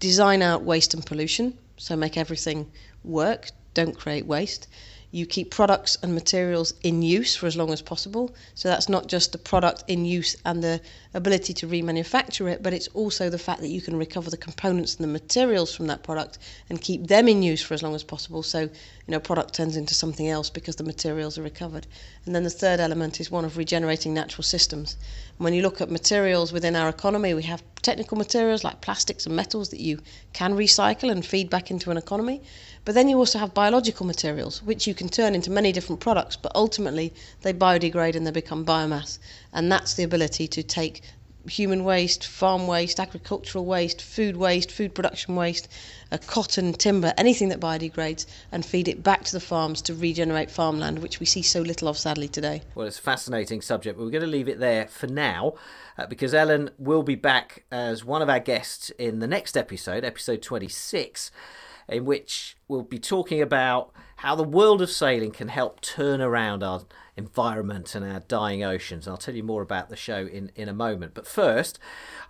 design 0.00 0.42
out 0.42 0.62
waste 0.62 0.94
and 0.94 1.06
pollution, 1.06 1.56
so 1.76 1.94
make 1.94 2.16
everything 2.16 2.70
work, 3.04 3.50
don't 3.74 3.96
create 3.96 4.26
waste 4.26 4.66
you 5.12 5.26
keep 5.26 5.50
products 5.50 5.96
and 6.02 6.14
materials 6.14 6.72
in 6.82 7.02
use 7.02 7.34
for 7.34 7.46
as 7.46 7.56
long 7.56 7.72
as 7.72 7.82
possible. 7.82 8.32
So 8.54 8.68
that's 8.68 8.88
not 8.88 9.08
just 9.08 9.32
the 9.32 9.38
product 9.38 9.82
in 9.88 10.04
use 10.04 10.36
and 10.44 10.62
the 10.62 10.80
ability 11.14 11.52
to 11.54 11.66
remanufacture 11.66 12.50
it, 12.50 12.62
but 12.62 12.72
it's 12.72 12.86
also 12.88 13.28
the 13.28 13.38
fact 13.38 13.60
that 13.62 13.70
you 13.70 13.80
can 13.80 13.96
recover 13.96 14.30
the 14.30 14.36
components 14.36 14.94
and 14.94 15.02
the 15.02 15.12
materials 15.12 15.74
from 15.74 15.88
that 15.88 16.04
product 16.04 16.38
and 16.68 16.80
keep 16.80 17.08
them 17.08 17.26
in 17.26 17.42
use 17.42 17.60
for 17.60 17.74
as 17.74 17.82
long 17.82 17.94
as 17.96 18.04
possible. 18.04 18.44
So, 18.44 18.60
you 18.60 18.70
know, 19.08 19.18
product 19.18 19.54
turns 19.54 19.76
into 19.76 19.94
something 19.94 20.28
else 20.28 20.48
because 20.48 20.76
the 20.76 20.84
materials 20.84 21.36
are 21.38 21.42
recovered. 21.42 21.88
And 22.24 22.34
then 22.34 22.44
the 22.44 22.50
third 22.50 22.78
element 22.78 23.20
is 23.20 23.32
one 23.32 23.44
of 23.44 23.56
regenerating 23.56 24.14
natural 24.14 24.44
systems. 24.44 24.96
And 25.36 25.44
when 25.44 25.54
you 25.54 25.62
look 25.62 25.80
at 25.80 25.90
materials 25.90 26.52
within 26.52 26.76
our 26.76 26.88
economy, 26.88 27.34
we 27.34 27.42
have 27.42 27.62
technical 27.82 28.16
materials 28.16 28.64
like 28.64 28.80
plastics 28.80 29.26
and 29.26 29.34
metals 29.34 29.70
that 29.70 29.80
you 29.80 30.00
can 30.32 30.54
recycle 30.54 31.10
and 31.10 31.24
feed 31.24 31.50
back 31.50 31.70
into 31.70 31.90
an 31.90 31.96
economy. 31.96 32.42
But 32.84 32.94
then 32.94 33.08
you 33.08 33.16
also 33.18 33.38
have 33.38 33.54
biological 33.54 34.06
materials, 34.06 34.62
which 34.62 34.86
you 34.86 34.94
can 34.94 35.08
turn 35.08 35.34
into 35.34 35.50
many 35.50 35.72
different 35.72 36.00
products, 36.00 36.36
but 36.36 36.52
ultimately 36.54 37.12
they 37.42 37.52
biodegrade 37.52 38.16
and 38.16 38.26
they 38.26 38.30
become 38.30 38.64
biomass. 38.64 39.18
And 39.52 39.70
that's 39.70 39.94
the 39.94 40.02
ability 40.02 40.48
to 40.48 40.62
take 40.62 41.02
human 41.48 41.84
waste, 41.84 42.26
farm 42.26 42.66
waste, 42.66 43.00
agricultural 43.00 43.64
waste, 43.64 44.02
food 44.02 44.36
waste, 44.36 44.70
food 44.70 44.94
production 44.94 45.36
waste, 45.36 45.68
uh, 46.12 46.18
cotton, 46.26 46.72
timber, 46.72 47.12
anything 47.16 47.48
that 47.48 47.60
biodegrades, 47.60 48.26
and 48.52 48.64
feed 48.64 48.88
it 48.88 49.02
back 49.02 49.24
to 49.24 49.32
the 49.32 49.40
farms 49.40 49.80
to 49.82 49.94
regenerate 49.94 50.50
farmland, 50.50 50.98
which 50.98 51.20
we 51.20 51.26
see 51.26 51.42
so 51.42 51.60
little 51.60 51.88
of 51.88 51.96
sadly 51.96 52.28
today. 52.28 52.62
Well, 52.74 52.86
it's 52.86 52.98
a 52.98 53.02
fascinating 53.02 53.62
subject, 53.62 53.96
but 53.96 54.04
we're 54.04 54.10
going 54.10 54.22
to 54.22 54.28
leave 54.28 54.48
it 54.48 54.58
there 54.58 54.86
for 54.88 55.06
now 55.06 55.54
uh, 55.98 56.06
because 56.06 56.34
Ellen 56.34 56.70
will 56.78 57.02
be 57.02 57.14
back 57.14 57.64
as 57.70 58.04
one 58.04 58.22
of 58.22 58.28
our 58.28 58.40
guests 58.40 58.90
in 58.90 59.20
the 59.20 59.26
next 59.26 59.56
episode, 59.56 60.04
episode 60.04 60.42
26 60.42 61.30
in 61.90 62.04
which 62.04 62.56
we'll 62.68 62.82
be 62.82 62.98
talking 62.98 63.42
about 63.42 63.92
how 64.16 64.34
the 64.34 64.44
world 64.44 64.82
of 64.82 64.90
sailing 64.90 65.30
can 65.30 65.48
help 65.48 65.80
turn 65.80 66.20
around 66.20 66.62
our 66.62 66.82
environment 67.16 67.94
and 67.94 68.04
our 68.04 68.20
dying 68.20 68.62
oceans. 68.62 69.08
I'll 69.08 69.16
tell 69.16 69.34
you 69.34 69.42
more 69.42 69.62
about 69.62 69.88
the 69.88 69.96
show 69.96 70.26
in, 70.26 70.50
in 70.54 70.68
a 70.68 70.74
moment. 70.74 71.14
But 71.14 71.26
first, 71.26 71.78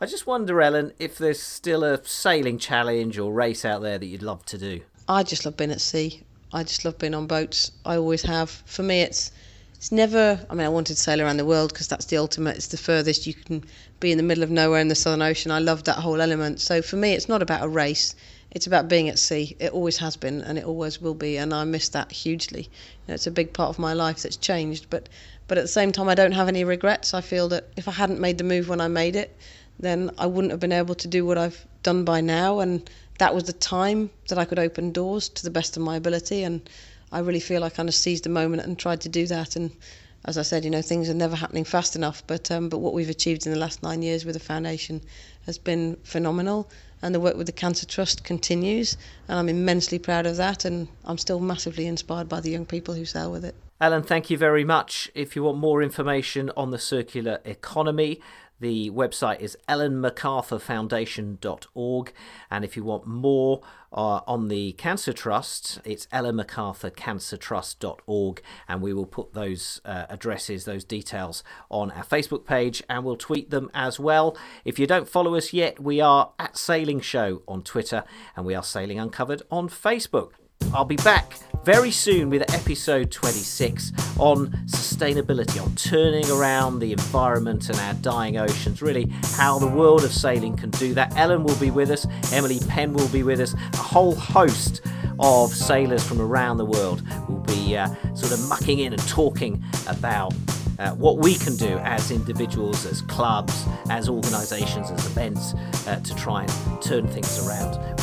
I 0.01 0.07
just 0.07 0.27
wonder, 0.27 0.61
Ellen, 0.61 0.93
if 0.99 1.19
there's 1.19 1.43
still 1.43 1.85
a 1.85 2.05
sailing 2.05 2.59
challenge 2.59 3.19
or 3.19 3.33
race 3.33 3.65
out 3.65 3.83
there 3.83 3.99
that 3.99 4.07
you'd 4.07 4.23
love 4.23 4.45
to 4.47 4.59
do. 4.59 4.83
I 5.09 5.23
just 5.23 5.45
love 5.45 5.57
being 5.57 5.71
at 5.71 5.81
sea. 5.81 6.23
I 6.53 6.63
just 6.63 6.85
love 6.85 6.99
being 6.99 7.15
on 7.15 7.27
boats. 7.27 7.73
I 7.85 7.97
always 7.97 8.23
have. 8.23 8.51
For 8.51 8.83
me, 8.83 9.03
it's 9.03 9.33
it's 9.75 9.93
never. 9.93 10.45
I 10.51 10.55
mean, 10.55 10.67
I 10.67 10.69
wanted 10.69 10.95
to 10.95 11.01
sail 11.01 11.21
around 11.21 11.39
the 11.39 11.45
world 11.45 11.73
because 11.73 11.89
that's 11.89 12.07
the 12.07 12.19
ultimate. 12.19 12.57
It's 12.57 12.67
the 12.67 12.77
furthest 12.77 13.27
you 13.27 13.35
can 13.35 13.65
be 13.99 14.13
in 14.13 14.19
the 14.19 14.25
middle 14.25 14.43
of 14.45 14.51
nowhere 14.51 14.81
in 14.81 14.89
the 14.89 14.95
Southern 14.95 15.23
Ocean. 15.23 15.51
I 15.51 15.59
love 15.59 15.85
that 15.85 15.97
whole 15.97 16.21
element. 16.21 16.61
So 16.61 16.83
for 16.83 16.97
me, 16.97 17.15
it's 17.15 17.29
not 17.29 17.41
about 17.41 17.63
a 17.63 17.69
race 17.69 18.15
it's 18.53 18.67
about 18.67 18.89
being 18.89 19.09
at 19.09 19.19
sea. 19.19 19.57
It 19.61 19.73
always 19.73 19.99
has 19.99 20.17
been, 20.17 20.41
and 20.41 20.59
it 20.59 20.65
always 20.65 21.01
will 21.01 21.15
be, 21.15 21.37
and 21.37 21.55
I 21.55 21.65
miss 21.65 21.89
that 21.91 22.11
hugely. 22.11 22.63
You 22.63 23.09
know, 23.09 23.15
it's 23.15 23.27
a 23.27 23.31
big 23.31 23.53
part 23.53 23.69
of 23.69 23.79
my 23.79 23.93
life 23.93 24.23
that's 24.23 24.37
changed, 24.37 24.87
but 24.91 25.09
but 25.47 25.59
at 25.59 25.63
the 25.63 25.69
same 25.69 25.91
time, 25.93 26.09
I 26.09 26.15
don't 26.15 26.33
have 26.33 26.49
any 26.49 26.65
regrets. 26.65 27.13
I 27.15 27.21
feel 27.21 27.49
that 27.49 27.69
if 27.77 27.89
I 27.89 27.93
hadn't 27.93 28.21
made 28.21 28.39
the 28.39 28.45
move 28.45 28.69
when 28.69 28.81
I 28.81 28.89
made 28.89 29.17
it, 29.17 29.37
then 29.79 30.11
I 30.19 30.27
wouldn't 30.27 30.51
have 30.53 30.61
been 30.61 30.73
able 30.73 30.95
to 30.97 31.09
do 31.09 31.25
what 31.25 31.39
I've 31.39 31.67
done 31.83 32.05
by 32.05 32.21
now, 32.21 32.61
and 32.61 32.89
that 33.19 33.35
was 33.35 33.45
the 33.45 33.53
time 33.53 34.11
that 34.29 34.39
I 34.39 34.45
could 34.45 34.59
open 34.59 34.93
doors 34.93 35.29
to 35.29 35.43
the 35.43 35.51
best 35.51 35.77
of 35.77 35.83
my 35.83 35.97
ability, 35.97 36.43
and 36.43 36.69
I 37.13 37.21
really 37.21 37.41
feel 37.41 37.65
I 37.65 37.71
kind 37.71 37.89
of 37.89 37.95
seized 37.95 38.25
the 38.25 38.31
moment 38.31 38.63
and 38.63 38.79
tried 38.79 39.01
to 39.03 39.09
do 39.09 39.27
that, 39.27 39.57
and 39.57 39.71
as 40.25 40.37
I 40.37 40.43
said, 40.43 40.65
you 40.65 40.71
know, 40.71 40.83
things 40.83 41.09
are 41.09 41.15
never 41.15 41.37
happening 41.37 41.65
fast 41.65 41.97
enough, 41.97 42.23
but 42.27 42.51
um, 42.51 42.69
but 42.69 42.79
what 42.79 42.95
we've 42.95 43.09
achieved 43.09 43.47
in 43.47 43.53
the 43.53 43.59
last 43.59 43.83
nine 43.83 44.03
years 44.03 44.25
with 44.25 44.35
the 44.35 44.41
foundation 44.41 45.01
has 45.47 45.57
been 45.57 45.97
phenomenal 46.03 46.69
and 47.03 47.15
the 47.15 47.21
work 47.21 47.37
with 47.37 47.47
the 47.47 47.53
Cancer 47.53 47.87
Trust 47.87 48.25
continues, 48.25 48.97
and 49.29 49.39
I'm 49.39 49.49
immensely 49.49 49.99
proud 49.99 50.27
of 50.27 50.37
that, 50.37 50.65
and 50.65 50.89
I'm 51.05 51.19
still 51.19 51.41
massively 51.41 51.87
inspired 51.87 52.29
by 52.29 52.41
the 52.41 52.51
young 52.51 52.67
people 52.67 52.95
who 52.95 53.05
sail 53.05 53.31
with 53.31 53.45
it. 53.45 53.55
Ellen, 53.81 54.03
thank 54.03 54.29
you 54.29 54.37
very 54.37 54.65
much. 54.65 55.11
If 55.15 55.35
you 55.35 55.43
want 55.43 55.59
more 55.59 55.83
information 55.83 56.51
on 56.57 56.71
the 56.71 56.79
circular 56.79 57.41
economy, 57.45 58.21
the 58.61 58.91
website 58.91 59.41
is 59.41 59.57
ellenmacarthurfoundation.org. 59.69 62.13
And 62.51 62.65
if 62.65 62.77
you 62.77 62.85
want 62.85 63.07
more 63.07 63.63
uh, 63.93 64.21
on 64.27 64.49
the 64.49 64.73
Cancer 64.73 65.13
Trust, 65.13 65.79
it's 65.85 66.07
ellenmacarthurcancertrust.org. 66.07 68.43
And 68.69 68.83
we 68.83 68.93
will 68.93 69.07
put 69.07 69.35
those 69.35 69.81
uh, 69.85 70.07
addresses, 70.09 70.65
those 70.65 70.83
details 70.85 71.45
on 71.71 71.91
our 71.91 72.05
Facebook 72.05 72.45
page 72.45 72.85
and 72.89 73.05
we'll 73.05 73.17
tweet 73.17 73.51
them 73.51 73.69
as 73.75 73.99
well. 73.99 74.37
If 74.65 74.79
you 74.79 74.87
don't 74.87 75.09
follow 75.09 75.35
us 75.35 75.53
yet, 75.53 75.81
we 75.81 76.01
are 76.01 76.31
at 76.39 76.57
Sailing 76.57 77.01
Show 77.01 77.43
on 77.49 77.63
Twitter 77.63 78.05
and 78.37 78.47
we 78.47 78.55
are 78.55 78.63
Sailing 78.63 79.01
Uncovered 79.01 79.43
on 79.51 79.69
Facebook. 79.69 80.35
I'll 80.73 80.85
be 80.85 80.97
back 80.97 81.35
very 81.65 81.91
soon 81.91 82.31
with 82.31 82.43
episode 82.55 83.11
26 83.11 83.93
on 84.19 84.49
sustainability, 84.67 85.63
on 85.63 85.75
turning 85.75 86.29
around 86.31 86.79
the 86.79 86.93
environment 86.93 87.69
and 87.69 87.79
our 87.81 87.95
dying 87.95 88.39
oceans, 88.39 88.81
really 88.81 89.13
how 89.37 89.59
the 89.59 89.67
world 89.67 90.05
of 90.05 90.13
sailing 90.13 90.57
can 90.57 90.71
do 90.71 90.95
that. 90.95 91.17
Ellen 91.17 91.45
will 91.45 91.57
be 91.57 91.71
with 91.71 91.91
us, 91.91 92.07
Emily 92.33 92.61
Penn 92.69 92.95
will 92.95 93.09
be 93.09 93.23
with 93.23 93.41
us, 93.41 93.55
a 93.55 93.77
whole 93.77 94.15
host 94.15 94.81
of 95.19 95.51
sailors 95.51 96.07
from 96.07 96.21
around 96.21 96.57
the 96.57 96.65
world 96.65 97.03
will 97.29 97.41
be 97.41 97.77
uh, 97.77 97.89
sort 98.15 98.33
of 98.33 98.49
mucking 98.49 98.79
in 98.79 98.93
and 98.93 99.09
talking 99.09 99.63
about 99.87 100.33
uh, 100.79 100.93
what 100.93 101.19
we 101.19 101.35
can 101.35 101.55
do 101.57 101.79
as 101.79 102.11
individuals, 102.11 102.87
as 102.87 103.03
clubs, 103.03 103.67
as 103.91 104.09
organisations, 104.09 104.91
as 104.91 105.07
events 105.07 105.53
uh, 105.87 106.01
to 106.03 106.15
try 106.15 106.43
and 106.43 106.83
turn 106.83 107.07
things 107.07 107.47
around. 107.47 108.00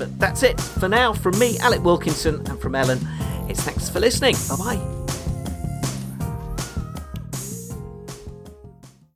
But 0.00 0.18
that's 0.18 0.42
it 0.42 0.58
for 0.58 0.88
now 0.88 1.12
from 1.12 1.38
me, 1.38 1.58
Alec 1.58 1.84
Wilkinson, 1.84 2.36
and 2.48 2.58
from 2.58 2.74
Ellen. 2.74 2.98
It's 3.50 3.60
thanks 3.62 3.90
for 3.90 4.00
listening. 4.00 4.34
Bye 4.48 4.76
bye. 4.76 4.99